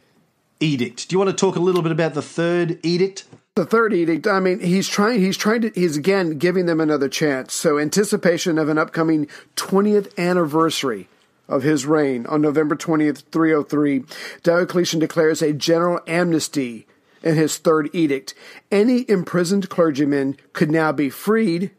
[0.59, 1.09] edict.
[1.09, 3.25] Do you want to talk a little bit about the third edict?
[3.55, 7.11] The third edict, I mean, he's trying, he's trying to, he's again giving them another
[7.11, 7.53] chance.
[7.53, 11.11] So, anticipation of an upcoming 20th anniversary
[11.49, 14.05] of his reign on November 20th, 303,
[14.43, 16.87] Diocletian declares a general amnesty
[17.23, 18.33] in his third edict.
[18.71, 21.73] Any imprisoned clergyman could now be freed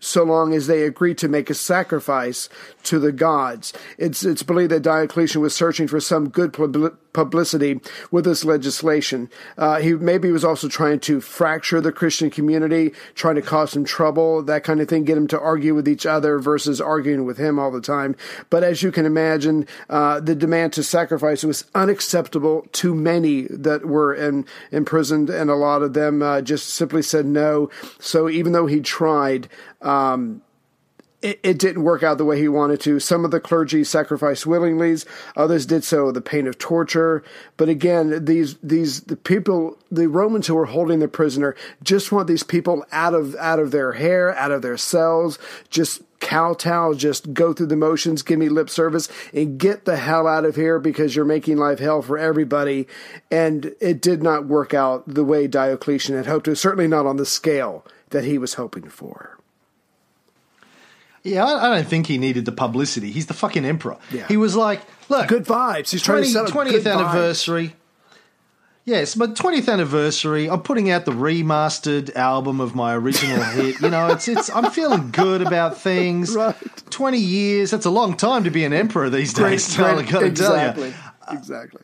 [0.00, 2.48] so long as they agreed to make a sacrifice
[2.84, 3.72] to the gods.
[3.98, 6.52] It's, it's believed that Diocletian was searching for some good
[7.12, 7.80] publicity
[8.10, 9.28] with this legislation.
[9.56, 13.84] Uh, he maybe was also trying to fracture the Christian community, trying to cause some
[13.84, 17.38] trouble, that kind of thing, get them to argue with each other versus arguing with
[17.38, 18.14] him all the time.
[18.50, 23.84] But as you can imagine, uh, the demand to sacrifice was unacceptable to many that
[23.84, 27.70] were in, imprisoned, and a lot of them uh, just simply said no.
[27.98, 29.48] So even though he tried,
[29.82, 30.42] um,
[31.20, 33.00] it, it, didn't work out the way he wanted to.
[33.00, 34.96] Some of the clergy sacrificed willingly,
[35.36, 37.24] others did so the pain of torture.
[37.56, 42.28] But again, these these the people, the Romans who were holding the prisoner, just want
[42.28, 47.32] these people out of out of their hair, out of their cells, just kowtow, just
[47.32, 50.78] go through the motions, give me lip service, and get the hell out of here
[50.78, 52.86] because you're making life hell for everybody.
[53.30, 57.16] And it did not work out the way Diocletian had hoped to, certainly not on
[57.16, 59.37] the scale that he was hoping for.
[61.28, 63.10] Yeah, I, I, don't think he needed the publicity.
[63.10, 63.96] He's the fucking emperor.
[64.10, 64.26] Yeah.
[64.26, 65.90] He was like, look, good vibes.
[65.90, 67.68] He's 20, trying to 20th anniversary.
[67.68, 67.72] Vibes.
[68.88, 70.48] Yes, my 20th anniversary.
[70.48, 73.82] I'm putting out the remastered album of my original hit.
[73.82, 74.48] You know, it's it's.
[74.48, 76.34] I'm feeling good about things.
[76.34, 76.56] Right.
[76.88, 77.70] 20 years.
[77.70, 79.76] That's a long time to be an emperor these days.
[79.76, 81.38] Great, great, got to exactly, tell you.
[81.38, 81.82] Exactly.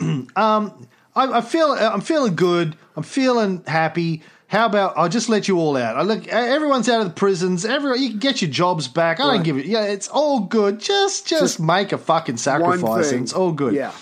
[0.36, 2.76] um, I, I feel I'm feeling good.
[2.96, 4.22] I'm feeling happy.
[4.50, 5.96] How about I'll just let you all out?
[5.96, 7.64] I look, everyone's out of the prisons.
[7.64, 9.20] Everyone, you can get your jobs back.
[9.20, 9.34] I right.
[9.36, 9.66] don't give it.
[9.66, 10.80] Yeah, it's all good.
[10.80, 13.74] Just, just, just make a fucking sacrifice, and it's all good.
[13.74, 13.92] Yeah.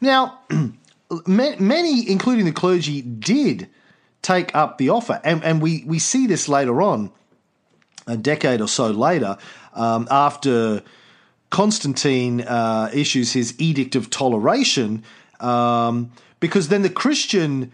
[0.00, 0.38] Now,
[1.26, 3.68] many, including the clergy, did
[4.22, 7.10] take up the offer, and and we we see this later on,
[8.06, 9.36] a decade or so later,
[9.74, 10.82] um, after
[11.50, 15.04] Constantine uh, issues his edict of toleration,
[15.40, 17.72] um, because then the Christian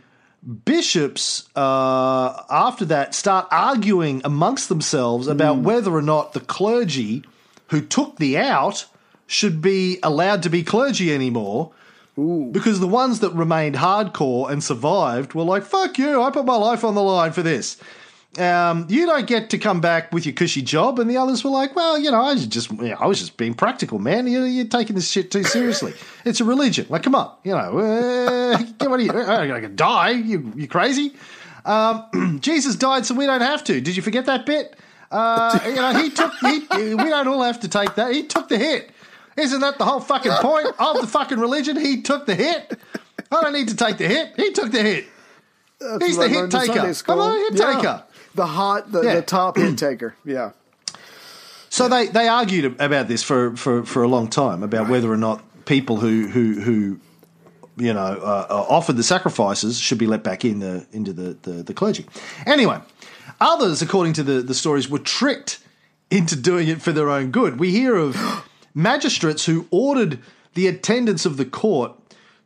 [0.65, 5.63] bishops uh, after that start arguing amongst themselves about mm.
[5.63, 7.25] whether or not the clergy
[7.69, 8.87] who took the out
[9.27, 11.73] should be allowed to be clergy anymore.
[12.19, 12.51] Ooh.
[12.53, 16.57] Because the ones that remained hardcore and survived were like, fuck you, I put my
[16.57, 17.81] life on the line for this
[18.39, 20.99] um, you don't get to come back with your cushy job.
[20.99, 23.21] And the others were like, well, you know, I was just, you know, I was
[23.21, 24.27] just being practical, man.
[24.27, 25.93] You're, you're, taking this shit too seriously.
[26.25, 26.87] it's a religion.
[26.89, 29.11] Like, come on, you know, uh, what are you?
[29.13, 30.11] I'm going to die.
[30.11, 31.15] You, you crazy?
[31.65, 33.81] Um, Jesus died, so we don't have to.
[33.81, 34.77] Did you forget that bit?
[35.11, 36.33] Uh, you know, he took.
[36.41, 38.13] He, we don't all have to take that.
[38.13, 38.91] He took the hit.
[39.37, 41.77] Isn't that the whole fucking point of the fucking religion?
[41.77, 42.79] He took the hit.
[43.33, 44.33] I don't need to take the hit.
[44.37, 45.07] He took the hit.
[45.81, 46.95] That's He's the hit taker.
[47.03, 47.75] Come on, hit yeah.
[47.75, 49.15] taker the hot, the, yeah.
[49.17, 50.15] the top hit taker.
[50.25, 50.53] Yeah.
[51.69, 54.91] So they, they argued about this for, for, for a long time about right.
[54.91, 57.01] whether or not people who who, who
[57.77, 61.37] you know uh, uh, offered the sacrifices should be let back in the into the,
[61.43, 62.07] the, the clergy.
[62.47, 62.81] Anyway,
[63.41, 65.59] others, according to the, the stories, were tricked
[66.11, 67.59] into doing it for their own good.
[67.59, 68.17] We hear of
[68.75, 70.21] magistrates who ordered
[70.55, 71.93] the attendants of the court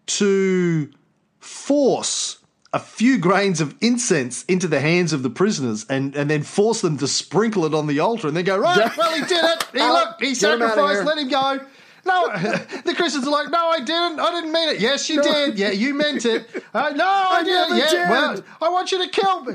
[0.06, 0.90] to
[1.38, 2.37] force
[2.72, 6.82] a few grains of incense into the hands of the prisoners and, and then force
[6.82, 9.64] them to sprinkle it on the altar and then go, right, well, he did it.
[9.72, 11.60] He look, he sacrificed, let him go.
[12.04, 12.28] No,
[12.84, 14.20] the Christians are like, no, I didn't.
[14.20, 14.80] I didn't mean it.
[14.80, 15.22] Yes, you no.
[15.22, 15.58] did.
[15.58, 16.48] Yeah, you meant it.
[16.72, 17.76] Uh, no, I, I didn't.
[17.76, 18.08] Yeah, did.
[18.08, 19.54] well, I want you to kill me.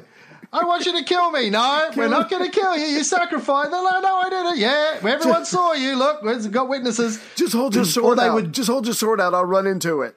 [0.52, 1.50] I want you to kill me.
[1.50, 2.86] No, kill we're not going to kill you.
[2.86, 3.72] You sacrificed.
[3.72, 4.58] No, no, no, I didn't.
[4.60, 5.96] Yeah, everyone saw you.
[5.96, 7.20] Look, we've got witnesses.
[7.36, 8.36] Just hold your sword out.
[8.36, 9.34] Would, just hold your sword out.
[9.34, 10.16] I'll run into it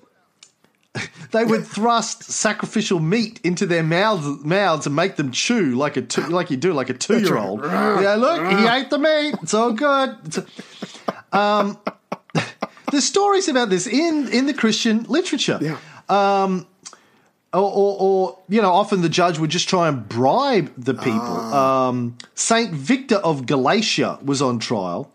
[1.32, 6.02] they would thrust sacrificial meat into their mouths, mouths and make them chew like a
[6.02, 7.62] two, like you do like a two year old.
[7.64, 9.34] yeah, look, he ate the meat.
[9.42, 10.16] It's all good.
[10.24, 10.38] It's
[11.32, 11.78] um,
[12.90, 15.58] there's stories about this in in the Christian literature.
[15.60, 15.78] Yeah.
[16.08, 16.66] Um,
[17.52, 21.20] or, or, or, you know, often the judge would just try and bribe the people.
[21.22, 21.88] Ah.
[21.88, 25.10] Um, Saint Victor of Galatia was on trial.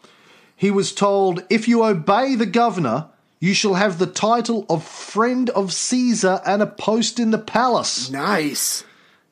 [0.55, 3.09] He was told, if you obey the governor,
[3.41, 8.09] you shall have the title of friend of Caesar and a post in the palace.
[8.11, 8.85] Nice.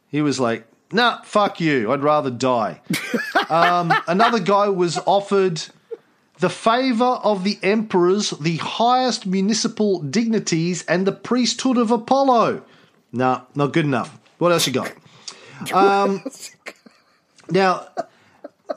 [0.10, 1.92] He was like, nah, fuck you.
[1.92, 2.82] I'd rather die.
[3.50, 5.62] um, another guy was offered
[6.40, 12.64] the favour of the emperors, the highest municipal dignities, and the priesthood of Apollo.
[13.12, 14.20] Nah, not good enough.
[14.40, 14.92] What else you got?
[15.74, 16.24] Um,
[17.50, 17.86] now,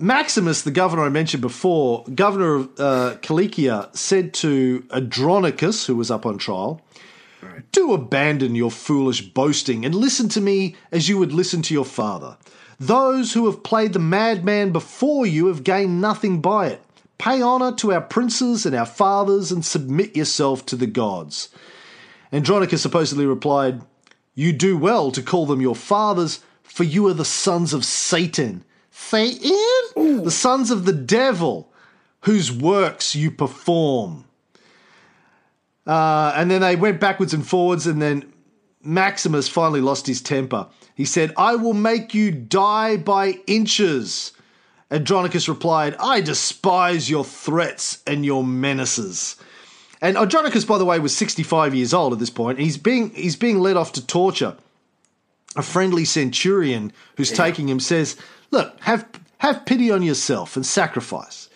[0.01, 6.11] Maximus, the governor I mentioned before, governor of uh, Cilicia, said to Andronicus, who was
[6.11, 6.81] up on trial,
[7.73, 11.85] Do abandon your foolish boasting and listen to me as you would listen to your
[11.85, 12.37] father.
[12.81, 16.83] Those who have played the madman before you have gained nothing by it.
[17.19, 21.51] Pay honour to our princes and our fathers and submit yourself to the gods.
[22.33, 23.83] Andronicus supposedly replied,
[24.35, 28.65] You do well to call them your fathers, for you are the sons of Satan.
[29.09, 30.25] Satan?
[30.25, 31.73] The sons of the devil,
[32.21, 34.25] whose works you perform.
[35.87, 38.33] Uh, and then they went backwards and forwards, and then
[38.83, 40.67] Maximus finally lost his temper.
[40.95, 44.33] He said, I will make you die by inches.
[44.91, 49.37] Andronicus replied, I despise your threats and your menaces.
[50.01, 52.59] And Andronicus, by the way, was 65 years old at this point.
[52.59, 54.57] He's being, he's being led off to torture.
[55.55, 57.37] A friendly centurion who's yeah.
[57.37, 58.17] taking him says,
[58.53, 61.49] Look, have, have pity on yourself and sacrifice.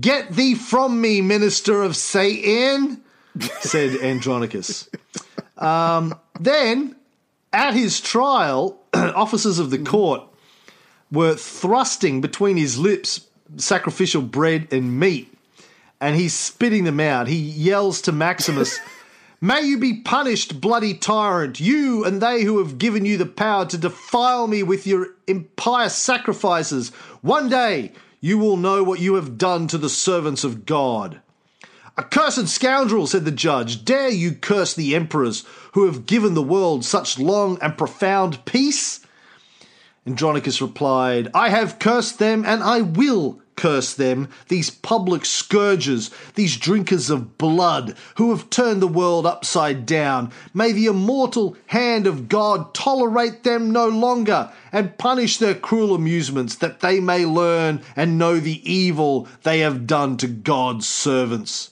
[0.00, 3.02] Get thee from me, minister of Satan,
[3.60, 4.90] said Andronicus.
[5.56, 6.96] Um, then,
[7.52, 10.22] at his trial, officers of the court
[11.10, 15.32] were thrusting between his lips sacrificial bread and meat,
[16.00, 17.28] and he's spitting them out.
[17.28, 18.78] He yells to Maximus,
[19.42, 23.64] May you be punished, bloody tyrant, you and they who have given you the power
[23.64, 26.90] to defile me with your impious sacrifices.
[27.22, 31.22] One day you will know what you have done to the servants of God.
[31.96, 36.84] Accursed scoundrel, said the judge, dare you curse the emperors who have given the world
[36.84, 39.00] such long and profound peace?
[40.06, 46.56] Andronicus replied, I have cursed them, and I will curse them, these public scourges, these
[46.56, 50.32] drinkers of blood, who have turned the world upside down.
[50.54, 56.54] May the immortal hand of God tolerate them no longer, and punish their cruel amusements,
[56.56, 61.70] that they may learn and know the evil they have done to God's servants.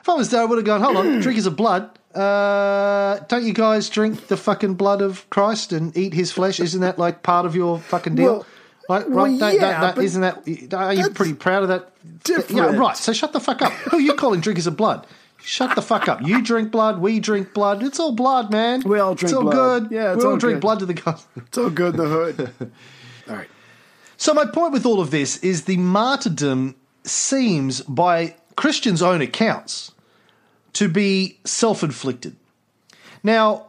[0.00, 3.44] If I was there, I would have gone, hold on, drinkers of blood, uh, don't
[3.44, 6.58] you guys drink the fucking blood of Christ and eat his flesh?
[6.58, 8.32] Isn't that like part of your fucking deal?
[8.32, 8.46] Well,
[8.88, 9.08] right?
[9.08, 10.74] Well, that, yeah, that, that, isn't that?
[10.74, 11.92] Are you pretty proud of that?
[12.24, 12.50] Different.
[12.50, 12.96] Yeah, right.
[12.96, 13.72] So shut the fuck up.
[13.72, 15.06] Who are you calling drinkers of blood?
[15.40, 16.20] Shut the fuck up.
[16.20, 17.00] You drink blood.
[17.00, 17.82] We drink blood.
[17.82, 18.82] It's all blood, man.
[18.84, 19.88] We all drink it's all blood.
[19.88, 19.94] good.
[19.94, 20.60] Yeah, we all, all drink good.
[20.60, 21.42] blood to the gospel.
[21.46, 22.50] It's all good in the hood.
[23.28, 23.48] all right.
[24.16, 26.74] So my point with all of this is the martyrdom
[27.04, 29.92] seems, by Christians' own accounts,
[30.72, 32.34] to be self-inflicted.
[33.22, 33.67] Now,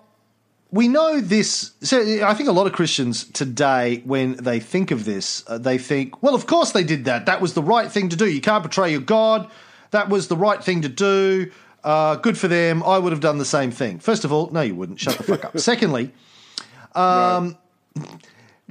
[0.71, 1.71] we know this.
[1.81, 5.77] So I think a lot of Christians today, when they think of this, uh, they
[5.77, 7.25] think, well, of course they did that.
[7.25, 8.25] That was the right thing to do.
[8.25, 9.49] You can't betray your God.
[9.91, 11.51] That was the right thing to do.
[11.83, 12.83] Uh, good for them.
[12.83, 13.99] I would have done the same thing.
[13.99, 14.99] First of all, no, you wouldn't.
[14.99, 15.57] Shut the fuck up.
[15.59, 16.11] Secondly,
[16.93, 17.57] um,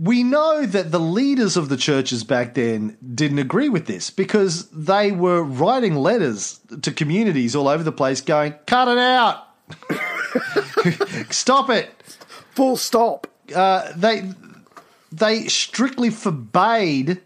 [0.00, 4.68] we know that the leaders of the churches back then didn't agree with this because
[4.70, 9.48] they were writing letters to communities all over the place going, cut it out.
[11.30, 11.90] Stop it.
[12.54, 13.26] Full stop.
[13.54, 14.32] Uh, they
[15.12, 17.20] they strictly forbade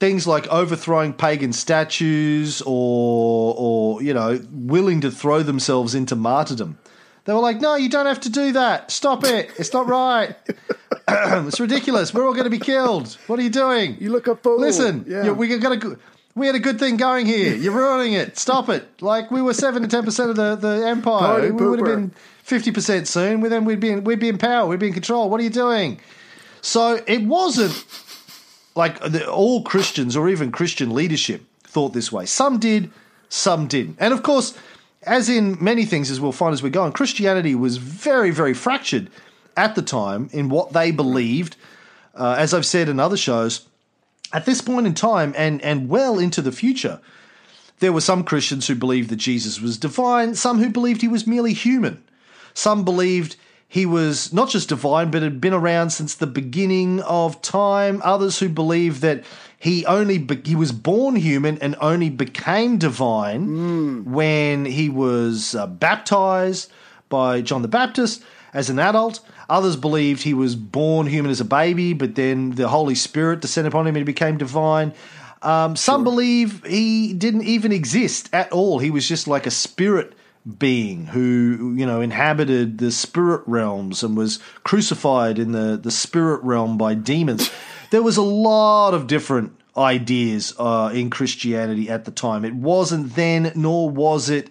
[0.00, 6.78] things like overthrowing pagan statues or or you know willing to throw themselves into martyrdom.
[7.24, 8.90] They were like, "No, you don't have to do that.
[8.90, 9.50] Stop it.
[9.58, 10.36] It's not right.
[11.08, 12.14] it's ridiculous.
[12.14, 13.18] We're all going to be killed.
[13.26, 13.96] What are you doing?
[14.00, 14.58] You look a fool.
[14.58, 15.32] Listen, yeah.
[15.32, 15.98] we got a
[16.34, 17.54] we had a good thing going here.
[17.56, 18.38] You're ruining it.
[18.38, 19.02] Stop it.
[19.02, 21.20] Like we were seven to ten percent of the, the empire.
[21.20, 22.12] Party we would have been
[22.42, 23.40] fifty percent soon.
[23.40, 24.66] With then we'd be in, we'd be in power.
[24.66, 25.30] We'd be in control.
[25.30, 26.00] What are you doing?
[26.60, 27.84] So it wasn't
[28.74, 32.26] like the, all Christians or even Christian leadership thought this way.
[32.26, 32.90] Some did,
[33.28, 33.96] some didn't.
[34.00, 34.56] And of course,
[35.02, 38.54] as in many things, as we'll find as we go on, Christianity was very, very
[38.54, 39.10] fractured
[39.56, 41.56] at the time in what they believed.
[42.14, 43.66] Uh, as I've said in other shows,
[44.32, 47.00] at this point in time and, and well into the future,
[47.80, 51.26] there were some Christians who believed that Jesus was divine, some who believed he was
[51.26, 52.02] merely human.
[52.54, 57.42] Some believed he was not just divine, but had been around since the beginning of
[57.42, 58.00] time.
[58.04, 59.24] Others who believed that
[59.58, 64.04] he only be- he was born human and only became divine Mm.
[64.04, 66.70] when he was uh, baptized
[67.08, 68.22] by John the Baptist
[68.52, 69.18] as an adult.
[69.48, 73.72] Others believed he was born human as a baby, but then the Holy Spirit descended
[73.72, 74.92] upon him and he became divine.
[75.42, 78.78] Um, some believe he didn't even exist at all.
[78.78, 80.14] He was just like a spirit
[80.58, 86.42] being who you know inhabited the spirit realms and was crucified in the the spirit
[86.42, 87.50] realm by demons.
[87.90, 92.44] There was a lot of different ideas uh, in Christianity at the time.
[92.44, 94.50] It wasn't then, nor was it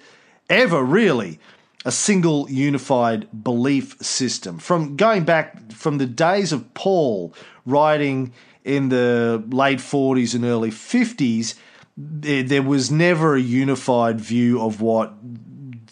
[0.49, 1.39] ever really
[1.85, 4.57] a single unified belief system.
[4.57, 7.33] From going back from the days of Paul
[7.65, 11.55] writing in the late 40s and early 50s,
[11.97, 15.13] there, there was never a unified view of what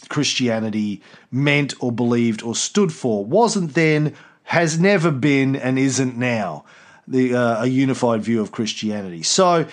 [0.09, 3.23] Christianity meant or believed or stood for.
[3.25, 6.65] Wasn't then, has never been, and isn't now
[7.07, 9.23] the uh, a unified view of Christianity.
[9.23, 9.65] So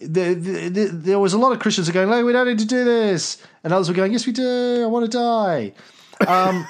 [0.00, 2.66] the, the, the, there was a lot of Christians going, "No, we don't need to
[2.66, 4.84] do this," and others were going, "Yes, we do.
[4.84, 5.72] I want to die."
[6.24, 6.68] Um,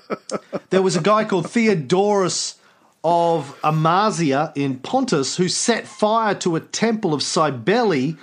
[0.70, 2.56] there was a guy called Theodorus
[3.04, 8.16] of Amasia in Pontus who set fire to a temple of Cybele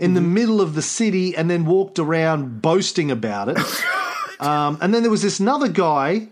[0.00, 3.58] in the middle of the city and then walked around boasting about it.
[4.40, 6.26] Um, and then there was this another guy,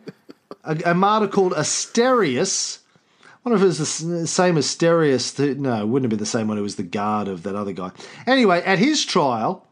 [0.64, 2.80] a, a martyr called Asterius.
[3.24, 5.36] I wonder if it was the same Asterius.
[5.36, 6.58] That, no, it wouldn't have been the same one.
[6.58, 7.92] It was the guard of that other guy.
[8.26, 9.64] Anyway, at his trial,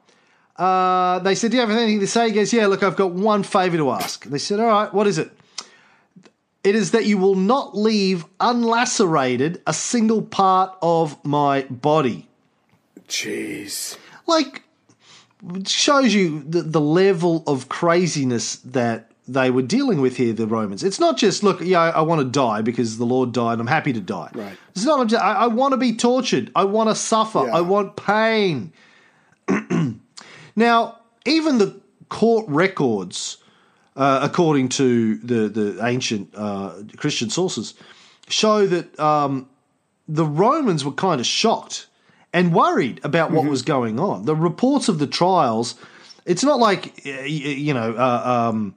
[0.61, 2.27] uh, they said, Do you have anything to say?
[2.27, 4.27] He goes, Yeah, look, I've got one favour to ask.
[4.27, 5.33] They said, All right, what is it?
[6.63, 12.29] It is that you will not leave unlacerated a single part of my body.
[13.09, 13.97] Jeez.
[14.27, 14.63] Like,
[15.55, 20.47] it shows you the, the level of craziness that they were dealing with here, the
[20.47, 20.85] Romans.
[20.85, 23.63] It's not just, look, yeah, I, I want to die because the Lord died and
[23.63, 24.31] I'm happy to die.
[24.35, 24.59] Right.
[24.77, 26.51] It's not, I, I want to be tortured.
[26.55, 27.47] I want to suffer.
[27.47, 27.57] Yeah.
[27.57, 28.75] I want pain.
[30.57, 33.39] now, even the court records,
[33.97, 37.75] uh, according to the, the ancient uh, Christian sources,
[38.29, 39.49] show that um,
[40.09, 41.87] the Romans were kind of shocked
[42.33, 44.25] and worried about what was going on.
[44.25, 45.75] The reports of the trials,
[46.27, 48.75] it's not like, you know, uh, um,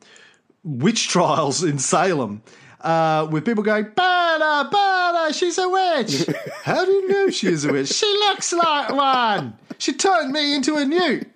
[0.63, 2.41] witch trials in Salem.
[2.81, 6.25] Uh, with people going, Bada, Bada, she's a witch.
[6.63, 7.93] How do you know she is a witch?
[7.93, 9.53] She looks like one.
[9.77, 11.29] She turned me into a newt.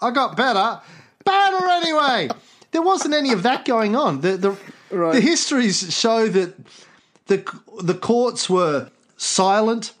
[0.00, 0.80] I got better.
[1.24, 2.28] Better anyway.
[2.72, 4.20] There wasn't any of that going on.
[4.20, 4.56] The the,
[4.90, 5.14] Right.
[5.14, 6.54] the histories show that
[7.26, 7.44] the
[7.82, 9.92] the courts were silent,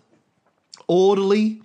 [0.86, 1.62] orderly.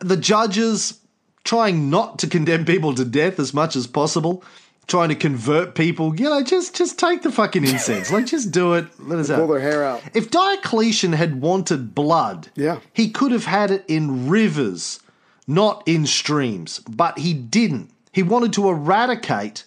[0.00, 1.00] The judges
[1.44, 4.42] trying not to condemn people to death as much as possible,
[4.86, 6.14] trying to convert people.
[6.18, 8.10] You know, just just take the fucking incense.
[8.10, 8.86] like just do it.
[9.00, 9.48] Let us Pull out.
[9.48, 10.02] their hair out.
[10.14, 12.78] If Diocletian had wanted blood, Yeah.
[12.92, 15.00] he could have had it in rivers,
[15.48, 17.90] not in streams, but he didn't.
[18.12, 19.64] He wanted to eradicate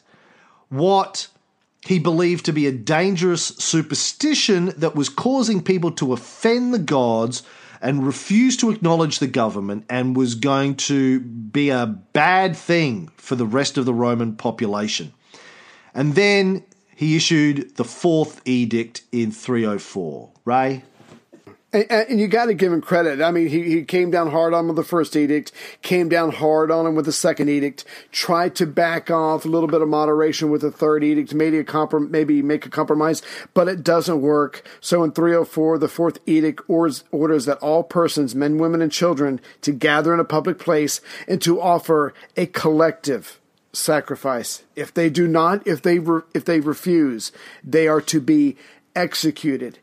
[0.69, 1.27] what
[1.85, 7.43] he believed to be a dangerous superstition that was causing people to offend the gods
[7.81, 13.35] and refuse to acknowledge the government and was going to be a bad thing for
[13.35, 15.11] the rest of the Roman population.
[15.95, 16.63] And then
[16.95, 20.29] he issued the fourth edict in 304.
[20.45, 20.83] Ray?
[21.73, 23.21] And, and you got to give him credit.
[23.21, 25.51] I mean, he, he came down hard on him with the first edict,
[25.81, 29.69] came down hard on him with the second edict, tried to back off a little
[29.69, 33.21] bit of moderation with the third edict, maybe a comprom- maybe make a compromise,
[33.53, 34.67] but it doesn't work.
[34.81, 39.39] So in 304, the fourth edict orders, orders that all persons, men, women, and children,
[39.61, 43.39] to gather in a public place and to offer a collective
[43.71, 44.63] sacrifice.
[44.75, 47.31] If they do not, if they re- if they refuse,
[47.63, 48.57] they are to be
[48.93, 49.79] executed.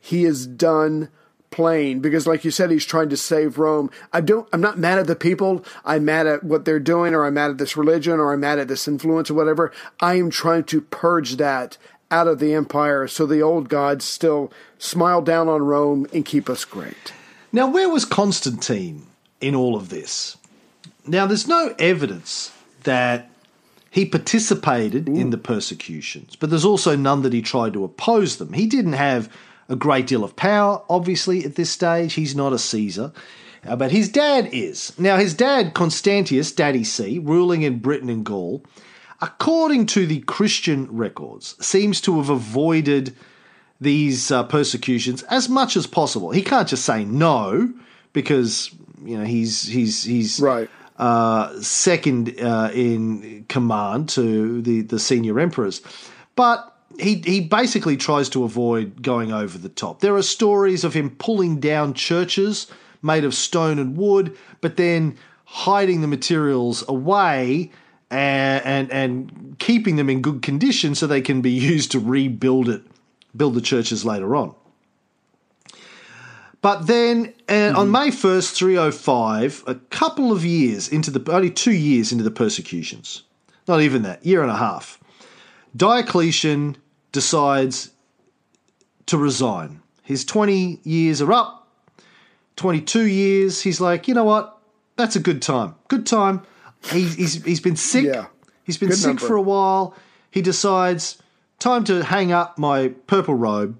[0.00, 1.10] He is done
[1.50, 3.90] plain because like you said he's trying to save Rome.
[4.12, 5.64] I don't I'm not mad at the people.
[5.84, 8.58] I'm mad at what they're doing or I'm mad at this religion or I'm mad
[8.58, 9.72] at this influence or whatever.
[10.00, 11.78] I am trying to purge that
[12.10, 16.48] out of the empire so the old gods still smile down on Rome and keep
[16.48, 17.12] us great.
[17.52, 19.06] Now, where was Constantine
[19.40, 20.36] in all of this?
[21.06, 22.52] Now, there's no evidence
[22.84, 23.30] that
[23.90, 28.52] he participated in the persecutions, but there's also none that he tried to oppose them.
[28.52, 29.32] He didn't have
[29.68, 32.14] a great deal of power, obviously, at this stage.
[32.14, 33.12] He's not a Caesar.
[33.66, 34.96] Uh, but his dad is.
[34.98, 38.64] Now, his dad, Constantius, Daddy C, ruling in Britain and Gaul,
[39.20, 43.14] according to the Christian records, seems to have avoided
[43.80, 46.30] these uh, persecutions as much as possible.
[46.30, 47.72] He can't just say no
[48.12, 48.70] because
[49.04, 50.68] you know he's he's he's Right.
[50.96, 55.82] uh, second uh, in command to the the senior emperors,
[56.36, 56.74] but.
[56.98, 60.00] He, he basically tries to avoid going over the top.
[60.00, 62.66] There are stories of him pulling down churches
[63.02, 67.70] made of stone and wood, but then hiding the materials away
[68.10, 72.68] and, and and keeping them in good condition so they can be used to rebuild
[72.68, 72.82] it,
[73.36, 74.54] build the churches later on.
[76.60, 81.72] But then uh, on May 1st, 305, a couple of years into the, only two
[81.72, 83.22] years into the persecutions,
[83.68, 84.98] not even that, year and a half,
[85.76, 86.76] Diocletian
[87.12, 87.90] decides
[89.06, 89.80] to resign.
[90.02, 91.68] His 20 years are up,
[92.56, 93.62] 22 years.
[93.62, 94.58] He's like, you know what?
[94.96, 95.74] That's a good time.
[95.88, 96.42] Good time.
[96.90, 98.04] He's, he's, he's been sick.
[98.04, 98.26] Yeah.
[98.64, 99.26] He's been Good sick number.
[99.26, 99.94] for a while.
[100.30, 101.18] He decides,
[101.58, 103.78] time to hang up my purple robe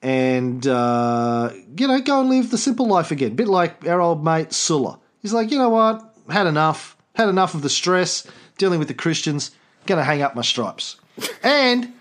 [0.00, 3.36] and, uh, you know, go and live the simple life again.
[3.36, 4.98] bit like our old mate Sulla.
[5.20, 6.14] He's like, you know what?
[6.30, 6.96] Had enough.
[7.14, 9.50] Had enough of the stress dealing with the Christians.
[9.86, 10.96] Gonna hang up my stripes.
[11.42, 11.92] And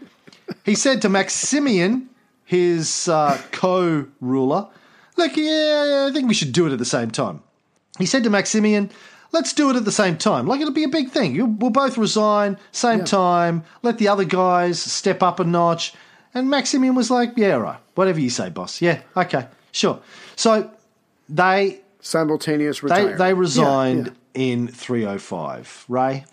[0.66, 2.10] he said to Maximian,
[2.46, 4.68] his uh, co ruler,
[5.18, 7.42] look, yeah, I think we should do it at the same time.
[7.98, 8.90] He said to Maximian,
[9.32, 10.48] let's do it at the same time.
[10.48, 11.36] Like it'll be a big thing.
[11.36, 15.94] You- We'll both resign, same time, let the other guys step up a notch.
[16.34, 18.82] And Maximian was like, yeah, right, whatever you say, boss.
[18.82, 20.00] Yeah, okay, sure.
[20.36, 20.72] So
[21.30, 23.18] they Simultaneous they, retirement.
[23.18, 24.42] they Yeah, resigned yeah.
[24.42, 25.86] in 305.
[25.88, 26.26] Ray?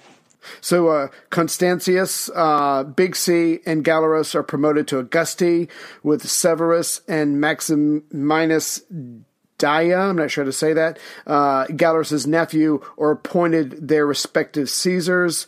[0.61, 5.69] So uh, Constantius, uh, Big C, and Galerius are promoted to Augusti,
[6.03, 8.83] with Severus and Maximinus
[9.59, 11.67] Dia, I'm not sure how to say that, uh,
[12.27, 15.47] nephew, are appointed their respective Caesars.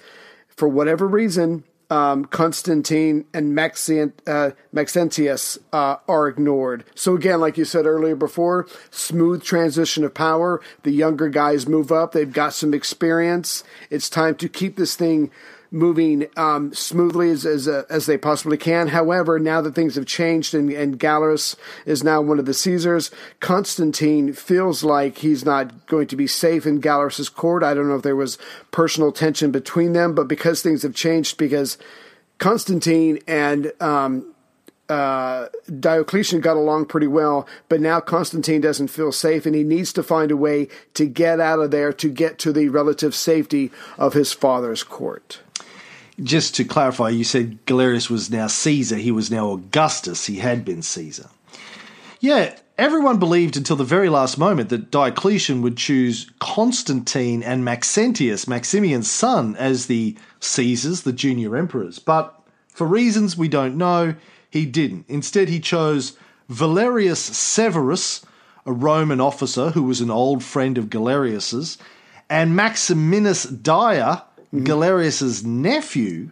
[0.49, 6.85] For whatever reason, um, Constantine and uh, Maxentius uh, are ignored.
[6.95, 10.61] So again, like you said earlier before, smooth transition of power.
[10.85, 12.13] The younger guys move up.
[12.13, 13.65] They've got some experience.
[13.91, 15.31] It's time to keep this thing
[15.71, 18.89] moving um, smoothly as as, uh, as they possibly can.
[18.89, 21.57] However, now that things have changed and, and Gallus
[21.87, 23.11] is now one of the Caesars,
[23.41, 27.63] Constantine feels like he's not going to be safe in Gallus's court.
[27.63, 28.39] I don't know if there was
[28.71, 31.79] personal tension between them, but because things have changed, because
[32.39, 34.35] Constantine and um,
[34.89, 35.47] uh,
[35.79, 40.03] Diocletian got along pretty well, but now Constantine doesn't feel safe, and he needs to
[40.03, 44.15] find a way to get out of there to get to the relative safety of
[44.15, 45.41] his father's court.
[46.23, 48.97] Just to clarify, you said Galerius was now Caesar.
[48.97, 50.27] He was now Augustus.
[50.27, 51.29] He had been Caesar.
[52.21, 58.47] Yeah, everyone believed until the very last moment that Diocletian would choose Constantine and Maxentius,
[58.47, 61.99] Maximian's son, as the Caesars, the junior emperors.
[61.99, 64.15] But for reasons we don't know,
[64.51, 65.07] he didn't.
[65.09, 66.17] Instead, he chose
[66.49, 68.25] Valerius Severus,
[68.67, 71.79] a Roman officer who was an old friend of Galerius's,
[72.29, 76.31] and Maximinus Dia, Galerius's nephew,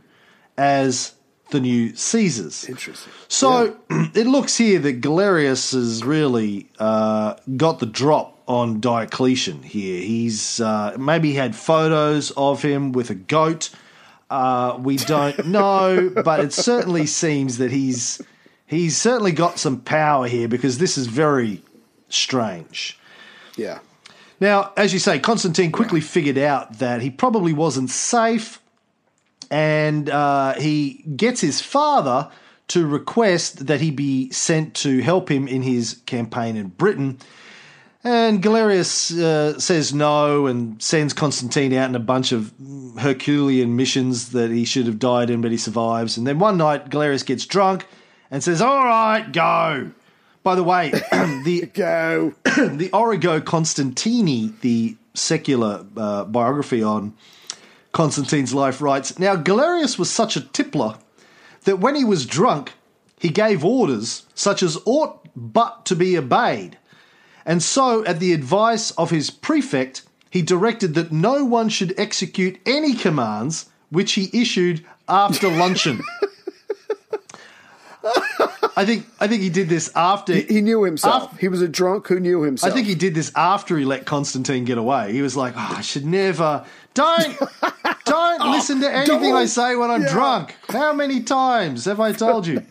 [0.57, 1.15] as
[1.51, 2.69] the new Caesars.
[2.69, 3.13] Interesting.
[3.29, 10.01] So it looks here that Galerius has really uh, got the drop on Diocletian here.
[10.01, 13.71] He's uh, maybe had photos of him with a goat.
[14.31, 18.21] Uh, we don't know, but it certainly seems that he's
[18.67, 21.63] he's certainly got some power here because this is very
[22.09, 22.99] strange.
[23.57, 23.79] Yeah.
[24.41, 28.61] Now, as you say, Constantine quickly figured out that he probably wasn't safe,
[29.51, 32.31] and uh, he gets his father
[32.69, 37.19] to request that he be sent to help him in his campaign in Britain.
[38.05, 42.53] And Galerius uh, says no and sends Constantine out in a bunch of
[42.99, 46.17] Herculean missions that he should have died in, but he survives.
[46.17, 47.87] And then one night, Galerius gets drunk
[48.31, 49.91] and says, All right, go.
[50.49, 50.89] By the way,
[51.45, 52.33] the Go.
[52.43, 57.13] the Origo Constantini, the secular uh, biography on
[57.93, 60.97] Constantine's life, writes Now, Galerius was such a tippler
[61.65, 62.73] that when he was drunk,
[63.21, 66.79] he gave orders such as ought but to be obeyed.
[67.45, 72.59] And so, at the advice of his prefect, he directed that no one should execute
[72.65, 76.01] any commands which he issued after luncheon.
[78.79, 81.33] I think I think he did this after He knew himself.
[81.33, 82.73] Af- he was a drunk who knew himself.
[82.73, 85.13] I think he did this after he let Constantine get away.
[85.13, 86.65] He was like, oh, I should never.
[86.95, 87.39] Don't,
[88.05, 89.49] don't oh, listen to anything I don't.
[89.49, 90.13] say when I'm Yeah.
[90.13, 90.55] drunk.
[90.69, 92.63] How many times have I told you?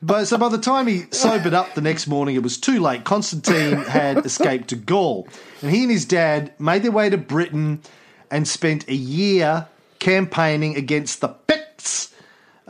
[0.00, 3.04] But so by the time he sobered up the next morning, it was too late.
[3.04, 5.28] Constantine had escaped to Gaul,
[5.60, 7.82] and he and his dad made their way to Britain
[8.30, 9.66] and spent a year
[9.98, 11.28] campaigning against the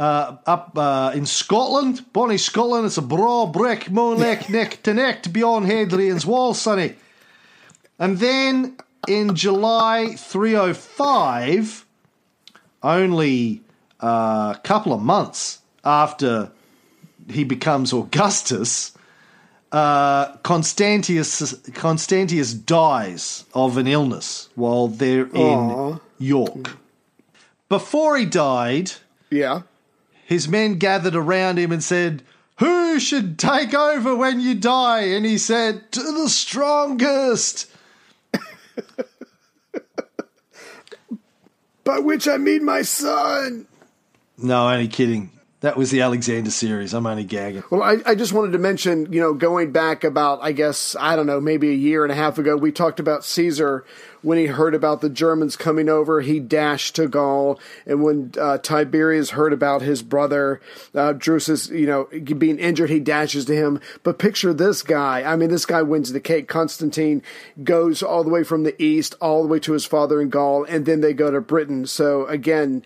[0.01, 2.05] uh, up uh, in Scotland.
[2.14, 6.94] Bonnie Scotland, it's a braw brick, mo neck, neck to neck beyond Hadrian's Wall, sonny.
[7.98, 8.76] And then
[9.07, 11.84] in July 305,
[12.82, 13.61] only
[14.03, 16.51] uh, a couple of months after
[17.28, 18.92] he becomes Augustus,
[19.70, 25.98] uh, Constantius Constantius dies of an illness while they're in Aw.
[26.18, 26.78] York.
[27.68, 28.92] Before he died,
[29.30, 29.62] Yeah.
[30.31, 32.22] His men gathered around him and said,
[32.61, 35.01] Who should take over when you die?
[35.01, 37.68] And he said, To the strongest.
[41.83, 43.66] by which I mean my son.
[44.39, 45.33] No, only kidding.
[45.61, 46.94] That was the Alexander series.
[46.94, 47.64] I'm only gagging.
[47.70, 51.16] Well, I, I just wanted to mention, you know, going back about, I guess, I
[51.16, 53.84] don't know, maybe a year and a half ago, we talked about Caesar
[54.22, 57.58] when he heard about the Germans coming over, he dashed to Gaul.
[57.86, 60.61] And when uh, Tiberius heard about his brother,
[60.94, 62.04] uh, Drusus, you know,
[62.34, 63.80] being injured, he dashes to him.
[64.02, 65.22] But picture this guy.
[65.22, 66.48] I mean, this guy wins the cake.
[66.48, 67.22] Constantine
[67.62, 70.64] goes all the way from the east, all the way to his father in Gaul,
[70.64, 71.86] and then they go to Britain.
[71.86, 72.84] So again,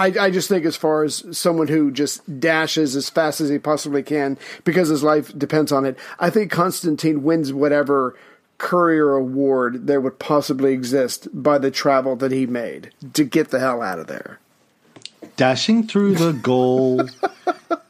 [0.00, 3.58] I, I, just think as far as someone who just dashes as fast as he
[3.58, 8.16] possibly can because his life depends on it, I think Constantine wins whatever
[8.56, 13.60] courier award there would possibly exist by the travel that he made to get the
[13.60, 14.38] hell out of there.
[15.36, 17.06] Dashing through the Gaul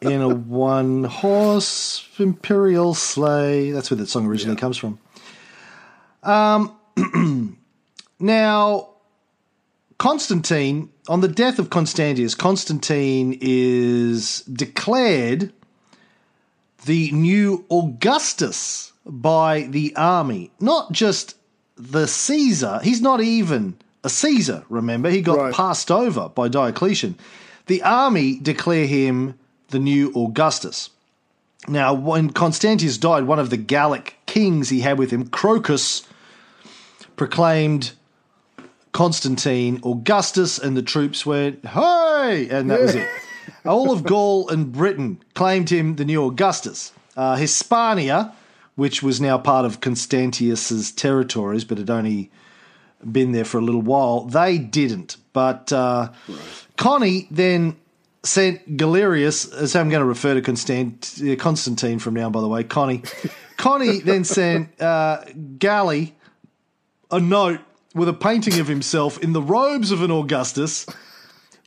[0.01, 3.71] in a one horse imperial sleigh.
[3.71, 4.61] That's where that song originally yeah.
[4.61, 4.99] comes from.
[6.23, 7.59] Um,
[8.21, 8.90] now,
[10.01, 15.53] Constantine, on the death of Constantius, Constantine is declared
[16.87, 20.53] the new Augustus by the army.
[20.59, 21.37] Not just
[21.77, 25.11] the Caesar, he's not even a Caesar, remember?
[25.11, 25.55] He got right.
[25.55, 27.17] passed over by Diocletian.
[27.67, 29.39] The army declare him
[29.69, 30.89] the new Augustus.
[31.69, 36.09] Now, when Constantius died, one of the Gallic kings he had with him, Crocus,
[37.17, 37.93] proclaimed
[38.93, 42.49] Constantine Augustus, and the troops went, hey!
[42.51, 43.09] And that was it.
[43.65, 46.93] All of Gaul and Britain claimed him the new Augustus.
[47.17, 48.33] Uh, Hispania,
[48.77, 52.31] which was now part of Constantius's territories, but had only
[53.11, 55.17] been there for a little while, they didn't.
[55.33, 56.39] But uh, right.
[56.77, 57.77] Connie then
[58.23, 62.65] sent Galerius, as I'm going to refer to Constant, Constantine from now, by the way,
[62.65, 63.03] Connie.
[63.57, 65.25] Connie then sent uh,
[65.59, 66.15] Galley
[67.11, 67.61] a note
[67.95, 70.87] with a painting of himself in the robes of an Augustus,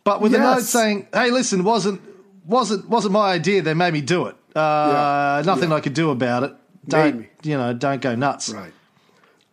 [0.04, 0.42] but with yes.
[0.42, 2.02] a note saying, "Hey, listen, wasn't
[2.46, 3.62] wasn't wasn't my idea.
[3.62, 4.36] They made me do it.
[4.56, 5.44] Uh, yeah.
[5.46, 5.78] Nothing yeah.
[5.78, 6.54] I could do about it.
[6.88, 7.74] Don't you know?
[7.74, 8.74] Don't go nuts." Right.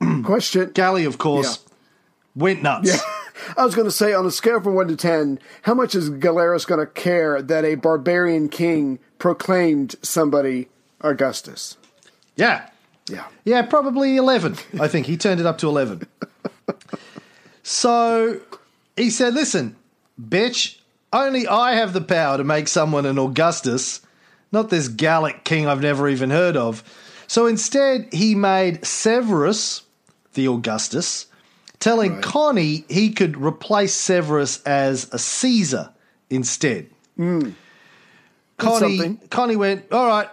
[0.25, 1.73] Question: Galley, of course, yeah.
[2.35, 2.89] went nuts.
[2.89, 3.01] Yeah.
[3.57, 6.11] I was going to say, on a scale from one to ten, how much is
[6.11, 10.69] Galerius going to care that a barbarian king proclaimed somebody
[11.01, 11.79] Augustus?
[12.37, 12.69] Yeah,
[13.09, 14.57] yeah, yeah, probably eleven.
[14.79, 16.07] I think he turned it up to eleven.
[17.63, 18.41] So
[18.97, 19.77] he said, Listen,
[20.21, 20.79] bitch,
[21.13, 24.01] only I have the power to make someone an Augustus,
[24.53, 26.83] not this Gallic king I've never even heard of.
[27.27, 29.83] So instead, he made Severus
[30.35, 31.27] the Augustus,
[31.79, 32.23] telling right.
[32.23, 35.91] Connie he could replace Severus as a Caesar
[36.29, 36.89] instead.
[37.19, 37.55] Mm.
[38.59, 40.29] Connie, Connie went, All right,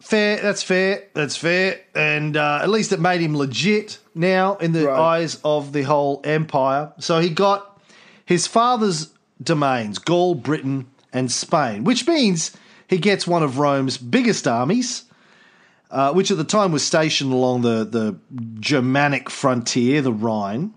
[0.00, 1.80] fair, that's fair, that's fair.
[1.94, 5.20] And uh, at least it made him legit now in the right.
[5.20, 6.92] eyes of the whole empire.
[6.98, 7.80] So he got
[8.24, 9.10] his father's
[9.42, 12.56] domains, Gaul, Britain, and Spain, which means
[12.88, 15.04] he gets one of Rome's biggest armies,
[15.90, 18.16] uh, which at the time was stationed along the, the
[18.60, 20.74] Germanic frontier, the Rhine.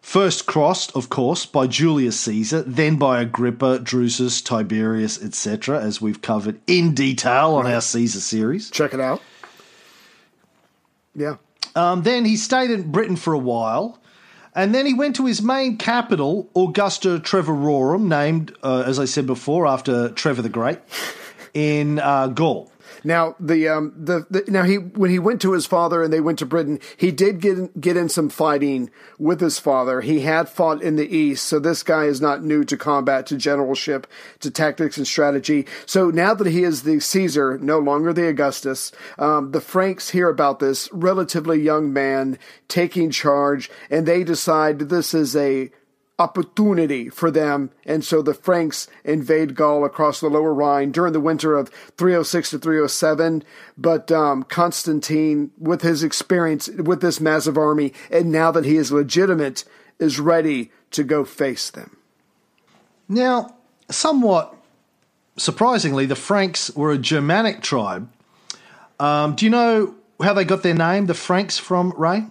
[0.00, 6.22] First crossed, of course, by Julius Caesar, then by Agrippa, Drusus, Tiberius, etc., as we've
[6.22, 8.70] covered in detail on our Caesar series.
[8.70, 9.20] Check it out.
[11.14, 11.36] Yeah.
[11.74, 14.00] Um, then he stayed in Britain for a while,
[14.54, 19.26] and then he went to his main capital, Augusta Treverorum, named, uh, as I said
[19.26, 20.78] before, after Trevor the Great,
[21.54, 22.72] in uh, Gaul.
[23.04, 26.20] Now the um the, the, now he when he went to his father and they
[26.20, 30.00] went to Britain, he did get in, get in some fighting with his father.
[30.00, 33.36] He had fought in the east, so this guy is not new to combat, to
[33.36, 34.06] generalship,
[34.40, 35.66] to tactics and strategy.
[35.86, 40.28] So now that he is the Caesar, no longer the Augustus, um, the Franks hear
[40.28, 42.38] about this relatively young man
[42.68, 45.70] taking charge, and they decide this is a
[46.18, 51.20] opportunity for them, and so the Franks invade Gaul across the Lower Rhine during the
[51.20, 53.44] winter of 306 to 307.
[53.76, 58.90] But um, Constantine, with his experience with this massive army, and now that he is
[58.90, 59.64] legitimate,
[59.98, 61.96] is ready to go face them.
[63.08, 63.56] Now,
[63.90, 64.54] somewhat
[65.36, 68.10] surprisingly, the Franks were a Germanic tribe.
[69.00, 72.24] Um, do you know how they got their name, the Franks, from Ray?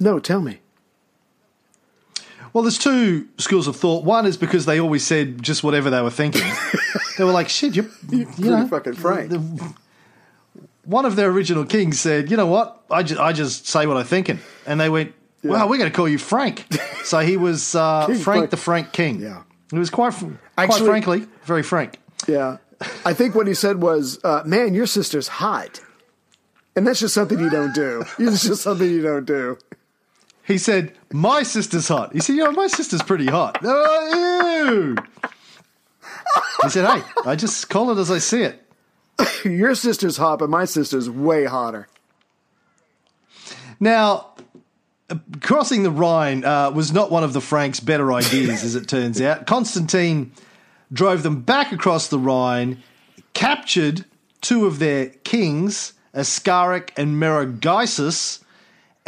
[0.00, 0.60] No, tell me.
[2.52, 4.04] Well, there's two schools of thought.
[4.04, 6.42] One is because they always said just whatever they were thinking.
[7.18, 9.32] they were like, "Shit, you, you know, fucking frank."
[10.84, 12.82] One of their original kings said, "You know what?
[12.90, 15.50] I just I just say what I'm thinking," and they went, yeah.
[15.52, 16.66] "Well, we're going to call you Frank."
[17.04, 19.20] so he was uh, Frank, Frank, the Frank King.
[19.20, 20.14] Yeah, he was quite,
[20.56, 21.98] quite frankly, very frank.
[22.26, 22.58] Yeah,
[23.04, 25.80] I think what he said was, uh, "Man, your sister's hot,"
[26.74, 28.04] and that's just something you don't do.
[28.18, 29.58] It's just something you don't do.
[30.48, 34.96] He said, "My sister's hot." He said, "You know, my sister's pretty hot." Oh, ew.
[36.62, 38.64] He said, "Hey, I just call it as I see it."
[39.44, 41.86] Your sister's hot, but my sister's way hotter.
[43.78, 44.28] Now,
[45.42, 49.20] crossing the Rhine uh, was not one of the Franks' better ideas, as it turns
[49.20, 49.46] out.
[49.46, 50.32] Constantine
[50.90, 52.82] drove them back across the Rhine,
[53.34, 54.06] captured
[54.40, 58.42] two of their kings, Ascaric and Merogeissus,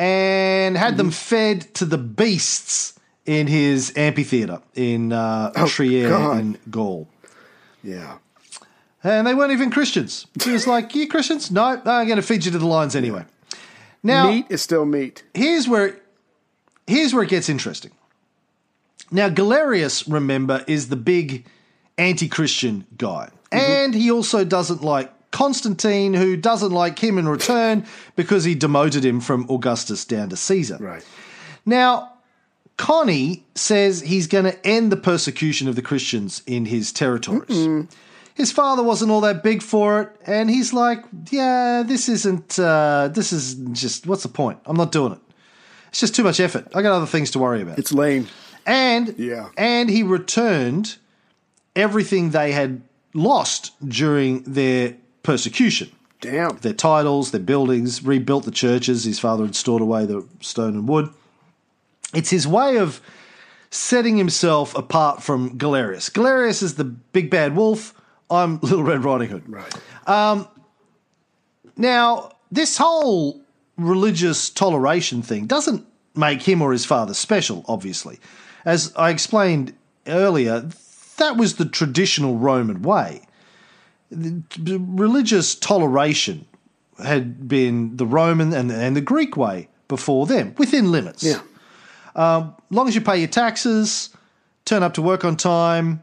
[0.01, 6.38] and had them fed to the beasts in his amphitheatre in uh, Trier God.
[6.40, 7.07] in Gaul.
[7.84, 8.16] Yeah.
[9.05, 10.26] And they weren't even Christians.
[10.42, 11.51] He was like, You Christians?
[11.51, 13.26] No, I'm going to feed you to the lions anyway.
[14.03, 15.22] Now, meat is still meat.
[15.34, 16.01] here's where
[16.86, 17.90] here's where it gets interesting.
[19.11, 21.46] Now Galerius, remember, is the big
[21.98, 25.12] anti-Christian guy, and he also doesn't like
[25.45, 30.36] Constantine, who doesn't like him in return because he demoted him from Augustus down to
[30.36, 30.76] Caesar.
[30.78, 31.03] Right.
[31.64, 32.12] Now,
[32.76, 37.86] Connie says he's going to end the persecution of the Christians in his territories.
[38.34, 42.59] His father wasn't all that big for it, and he's like, "Yeah, this isn't.
[42.59, 44.07] Uh, this is just.
[44.07, 44.59] What's the point?
[44.66, 45.20] I'm not doing it.
[45.88, 46.68] It's just too much effort.
[46.74, 48.28] I got other things to worry about." It's lame.
[48.66, 49.49] And Yeah.
[49.57, 50.97] and he returned
[51.74, 52.82] everything they had
[53.14, 55.91] lost during their persecution
[56.21, 56.59] Damn.
[56.59, 59.05] their titles, their buildings, rebuilt the churches.
[59.05, 61.11] His father had stored away the stone and wood.
[62.14, 63.01] It's his way of
[63.71, 66.09] setting himself apart from Galerius.
[66.11, 67.95] Galerius is the big bad wolf.
[68.31, 69.49] I'm Little Red Riding Hood.
[69.49, 69.75] Right.
[70.07, 70.49] Um,
[71.77, 73.41] now, this whole
[73.77, 78.18] religious toleration thing doesn't make him or his father special, obviously.
[78.64, 79.75] As I explained
[80.07, 80.68] earlier,
[81.16, 83.23] that was the traditional Roman way.
[84.11, 86.47] Religious toleration
[87.03, 91.23] had been the Roman and, and the Greek way before them, within limits.
[91.23, 91.41] Yeah.
[92.15, 94.11] Um, long as you pay your taxes,
[94.65, 96.03] turn up to work on time,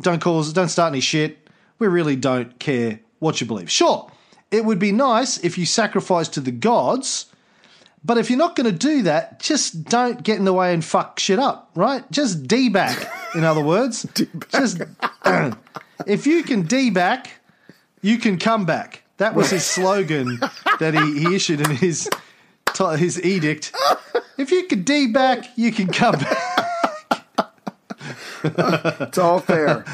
[0.00, 1.48] don't cause, don't start any shit.
[1.78, 3.70] We really don't care what you believe.
[3.70, 4.10] Sure,
[4.50, 7.26] it would be nice if you sacrifice to the gods,
[8.04, 10.84] but if you're not going to do that, just don't get in the way and
[10.84, 12.08] fuck shit up, right?
[12.10, 13.10] Just D back.
[13.34, 14.06] In other words,
[14.52, 14.80] just
[16.06, 17.40] if you can D back,
[18.02, 19.02] you can come back.
[19.18, 20.38] That was his slogan
[20.80, 22.08] that he, he issued in his
[22.98, 23.72] his edict.
[24.36, 26.56] If you can D back, you can come back.
[28.44, 29.84] It's all fair.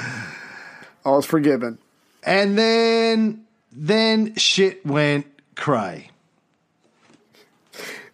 [1.04, 1.78] All's forgiven.
[2.24, 6.10] And then then shit went cray.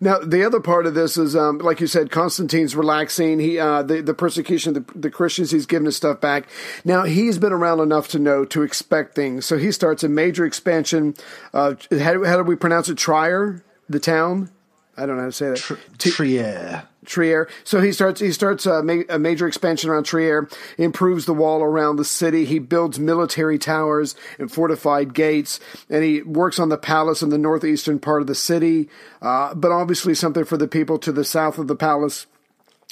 [0.00, 3.40] Now, the other part of this is, um, like you said, Constantine's relaxing.
[3.40, 6.48] He, uh, the, the persecution of the, the Christians, he's giving his stuff back.
[6.84, 9.44] Now, he's been around enough to know to expect things.
[9.44, 11.14] So he starts a major expansion.
[11.52, 12.96] Uh, how, how do we pronounce it?
[12.96, 14.50] Trier, the town?
[14.96, 15.78] I don't know how to say that.
[15.98, 16.84] T- Trier.
[17.08, 17.48] Trier.
[17.64, 21.62] So he starts he starts a, ma- a major expansion around Trier, improves the wall
[21.62, 22.44] around the city.
[22.44, 25.58] He builds military towers and fortified gates,
[25.90, 28.88] and he works on the palace in the northeastern part of the city.
[29.20, 32.26] Uh, but obviously, something for the people to the south of the palace.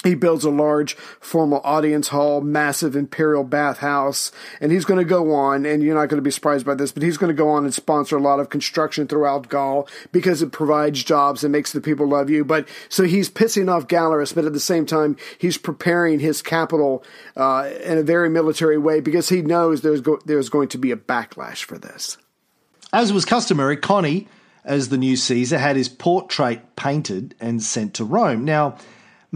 [0.03, 4.31] He builds a large formal audience hall, massive imperial bathhouse,
[4.61, 6.91] and he's going to go on, and you're not going to be surprised by this,
[6.91, 10.43] but he's going to go on and sponsor a lot of construction throughout Gaul because
[10.43, 12.45] it provides jobs and makes the people love you.
[12.45, 17.03] But so he's pissing off Galerius, but at the same time, he's preparing his capital
[17.35, 20.91] uh, in a very military way because he knows there's go- there's going to be
[20.91, 22.19] a backlash for this.
[22.93, 24.27] As was customary, Connie,
[24.63, 28.45] as the new Caesar, had his portrait painted and sent to Rome.
[28.45, 28.77] Now,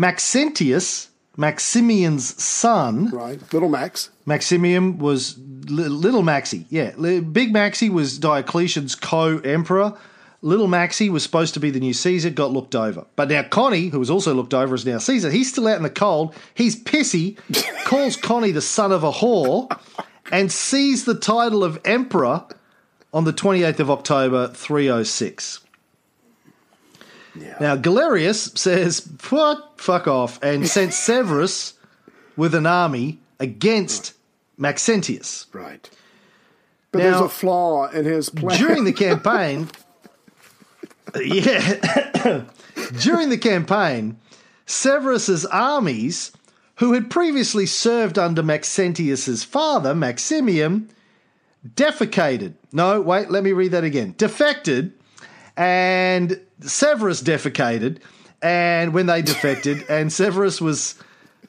[0.02, 4.10] Maxentius, Maximian's son, Right, little Max.
[4.26, 6.66] Maximian was li- little Maxi.
[6.70, 9.93] Yeah, Li- big Maxi was Diocletian's co-emperor.
[10.41, 13.06] Little Maxi was supposed to be the new Caesar, got looked over.
[13.16, 15.84] But now Connie, who was also looked over as now Caesar, he's still out in
[15.84, 16.34] the cold.
[16.56, 17.38] He's pissy,
[17.86, 19.70] calls Connie the son of a whore,
[20.32, 22.43] and sees the title of emperor
[23.14, 25.60] on the 28th of October, 306.
[27.36, 29.74] Now, Galerius says, what?
[29.78, 31.74] Fuck off, and sent Severus
[32.36, 34.14] with an army against
[34.58, 35.48] Maxentius.
[35.54, 35.90] Right.
[36.92, 38.58] But Now- there's a flaw in his plan.
[38.60, 39.70] During the campaign,
[41.16, 42.44] yeah,
[43.00, 44.18] during the campaign,
[44.66, 46.32] Severus's armies,
[46.76, 50.90] who had previously served under Maxentius's father, Maximian,
[51.76, 52.54] defecated.
[52.72, 54.16] No, wait, let me read that again.
[54.18, 54.94] Defected,
[55.58, 57.99] and Severus defecated,
[58.41, 60.95] and when they defected, and Severus was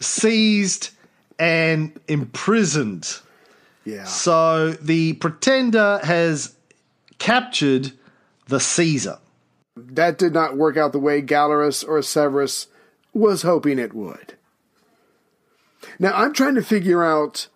[0.01, 0.91] seized
[1.39, 3.19] and imprisoned.
[3.85, 4.05] yeah.
[4.05, 6.55] So the pretender has
[7.19, 7.93] captured
[8.49, 9.19] the Caesar.
[9.77, 12.67] that did not work out the way Galerius or Severus
[13.15, 14.37] was hoping it would.
[15.99, 17.49] Now, I'm trying to figure out.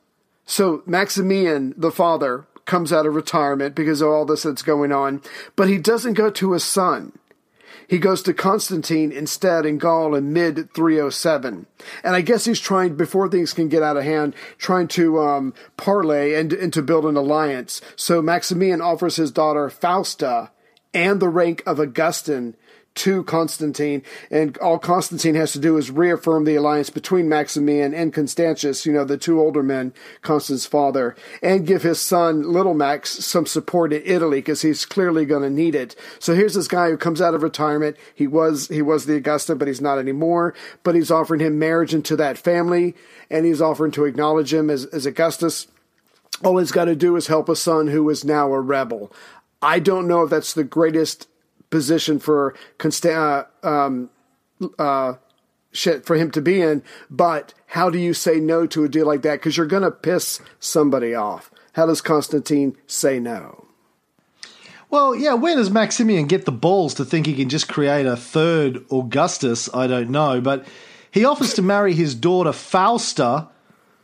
[0.48, 5.22] So, Maximian, the father, comes out of retirement because of all this that's going on,
[5.54, 7.12] but he doesn't go to his son.
[7.88, 11.66] He goes to Constantine instead in Gaul in mid 307.
[12.02, 15.54] And I guess he's trying, before things can get out of hand, trying to um,
[15.76, 17.80] parlay and, and to build an alliance.
[17.94, 20.50] So Maximian offers his daughter Fausta
[20.92, 22.56] and the rank of Augustan
[22.96, 28.12] to Constantine, and all Constantine has to do is reaffirm the alliance between Maximian and
[28.12, 29.92] Constantius, you know, the two older men,
[30.22, 35.24] Constance's father, and give his son, Little Max, some support in Italy because he's clearly
[35.24, 35.94] going to need it.
[36.18, 37.96] So here's this guy who comes out of retirement.
[38.14, 40.54] He was he was the Augusta, but he's not anymore.
[40.82, 42.94] But he's offering him marriage into that family,
[43.30, 45.66] and he's offering to acknowledge him as, as Augustus.
[46.44, 49.12] All he's got to do is help a son who is now a rebel.
[49.62, 51.28] I don't know if that's the greatest
[51.70, 54.10] position for Consta- uh, um,
[54.78, 55.14] uh,
[55.72, 56.82] shit for him to be in.
[57.10, 59.34] But how do you say no to a deal like that?
[59.34, 61.50] Because you're going to piss somebody off.
[61.72, 63.66] How does Constantine say no?
[64.88, 68.16] Well, yeah, where does Maximian get the balls to think he can just create a
[68.16, 69.68] third Augustus?
[69.74, 70.40] I don't know.
[70.40, 70.64] But
[71.10, 73.48] he offers to marry his daughter Fausta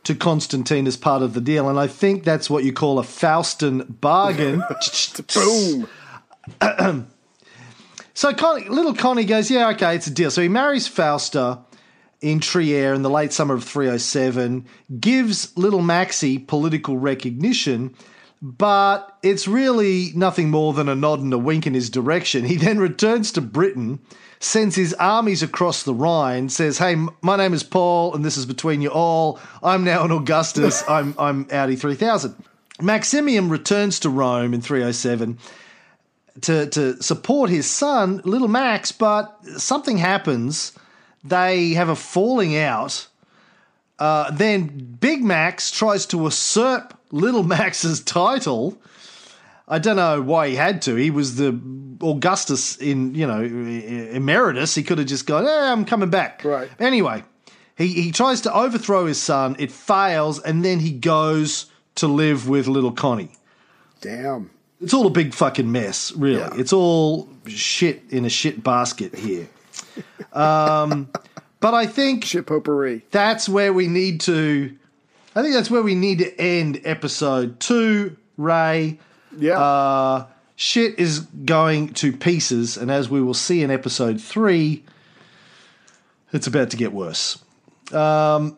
[0.03, 1.69] to Constantine as part of the deal.
[1.69, 4.61] And I think that's what you call a Faustan bargain.
[5.33, 5.87] Boom.
[8.13, 10.29] So Connie, little Connie goes, yeah, okay, it's a deal.
[10.29, 11.63] So he marries Fausta
[12.21, 14.65] in Trier in the late summer of 307,
[14.99, 17.93] gives little Maxie political recognition,
[18.41, 22.45] but it's really nothing more than a nod and a wink in his direction.
[22.45, 23.99] He then returns to Britain,
[24.39, 28.45] sends his armies across the Rhine, says, hey, my name is Paul, and this is
[28.45, 29.39] between you all.
[29.63, 30.83] I'm now an Augustus.
[30.87, 32.35] I'm, I'm Audi 3000.
[32.81, 35.39] Maximian returns to Rome in 307
[36.41, 40.73] to to support his son, little Max, but something happens.
[41.23, 43.07] They have a falling out.
[43.99, 48.77] Uh, then Big Max tries to usurp Little Max's title.
[49.67, 50.95] I don't know why he had to.
[50.95, 51.57] He was the
[52.01, 54.75] Augustus in, you know, emeritus.
[54.75, 56.43] He could have just gone, eh, I'm coming back.
[56.43, 56.69] Right.
[56.79, 57.23] Anyway,
[57.77, 59.55] he, he tries to overthrow his son.
[59.59, 63.31] It fails, and then he goes to live with little Connie.
[64.01, 64.49] Damn.
[64.83, 66.39] It's all a big fucking mess, really.
[66.39, 66.49] Yeah.
[66.55, 69.47] It's all shit in a shit basket here.
[70.33, 71.09] um,
[71.59, 73.03] but I think Shit potpourri.
[73.11, 74.75] that's where we need to.
[75.35, 78.99] I think that's where we need to end episode two, Ray.
[79.37, 79.57] Yeah.
[79.59, 80.25] Uh,
[80.55, 84.83] shit is going to pieces, and as we will see in episode three,
[86.31, 87.41] it's about to get worse.
[87.91, 88.57] Um,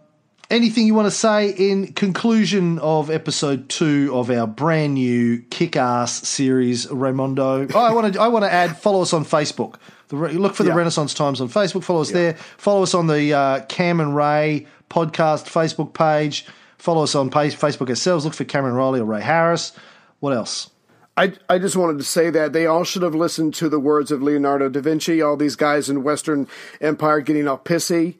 [0.49, 6.27] anything you want to say in conclusion of episode two of our brand new kick-ass
[6.27, 7.71] series, Raymondo?
[7.73, 8.19] Oh, I want to.
[8.21, 8.77] I want to add.
[8.77, 9.75] Follow us on Facebook.
[10.09, 10.75] The, look for the Yeah.
[10.75, 11.83] Renaissance Times on Facebook.
[11.83, 12.33] Follow us there.
[12.33, 16.45] Follow us on the uh, Cam and Ray podcast Facebook page.
[16.77, 18.25] Follow us on Facebook ourselves.
[18.25, 19.71] Look for Cameron Riley or Ray Harris.
[20.19, 20.69] What else?
[21.17, 24.11] I, I just wanted to say that they all should have listened to the words
[24.11, 26.45] of Leonardo da Vinci, all these guys in Western
[26.81, 28.15] Empire getting all pissy.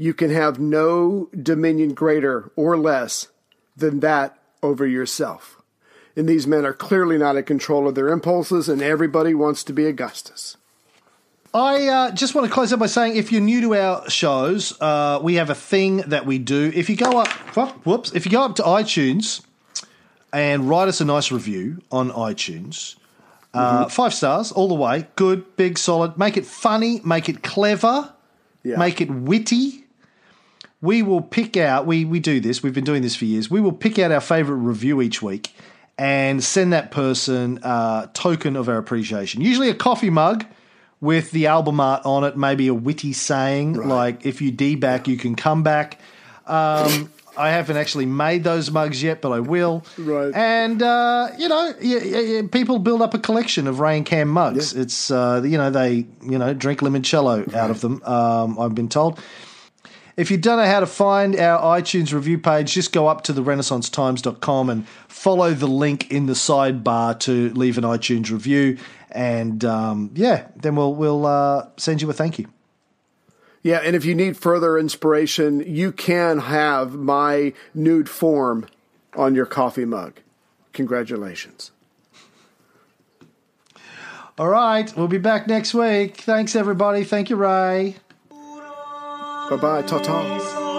[0.00, 3.28] You can have no dominion greater or less
[3.76, 5.60] than that over yourself.
[6.16, 9.74] And these men are clearly not in control of their impulses, and everybody wants to
[9.74, 10.56] be Augustus.
[11.52, 14.72] I uh, just want to close up by saying if you're new to our shows,
[14.80, 16.72] uh, we have a thing that we do.
[16.74, 17.28] If you go up,
[17.84, 19.44] whoops, if you go up to iTunes
[20.32, 22.96] and write us a nice review on iTunes,
[23.52, 26.16] uh, five stars all the way, good, big, solid.
[26.16, 28.14] Make it funny, make it clever,
[28.62, 28.76] Yeah.
[28.76, 29.79] make it witty.
[30.82, 31.86] We will pick out.
[31.86, 32.62] We we do this.
[32.62, 33.50] We've been doing this for years.
[33.50, 35.54] We will pick out our favorite review each week
[35.98, 39.42] and send that person a token of our appreciation.
[39.42, 40.46] Usually a coffee mug
[41.00, 45.06] with the album art on it, maybe a witty saying like "If you D back,
[45.06, 45.98] you can come back."
[46.46, 49.84] Um, I haven't actually made those mugs yet, but I will.
[49.98, 50.34] Right.
[50.34, 54.74] And uh, you know, people build up a collection of Rain Cam mugs.
[54.74, 58.02] It's uh, you know they you know drink limoncello out of them.
[58.04, 59.20] Um, I've been told.
[60.16, 63.32] If you don't know how to find our iTunes review page, just go up to
[63.32, 68.78] the renaissancetimes.com and follow the link in the sidebar to leave an iTunes review.
[69.10, 72.48] And um, yeah, then we'll, we'll uh, send you a thank you.
[73.62, 78.66] Yeah, and if you need further inspiration, you can have my nude form
[79.14, 80.20] on your coffee mug.
[80.72, 81.70] Congratulations.
[84.38, 86.16] All right, we'll be back next week.
[86.16, 87.04] Thanks, everybody.
[87.04, 87.96] Thank you, Ray.
[89.50, 89.82] Bye bye.
[89.82, 90.69] Ta ta.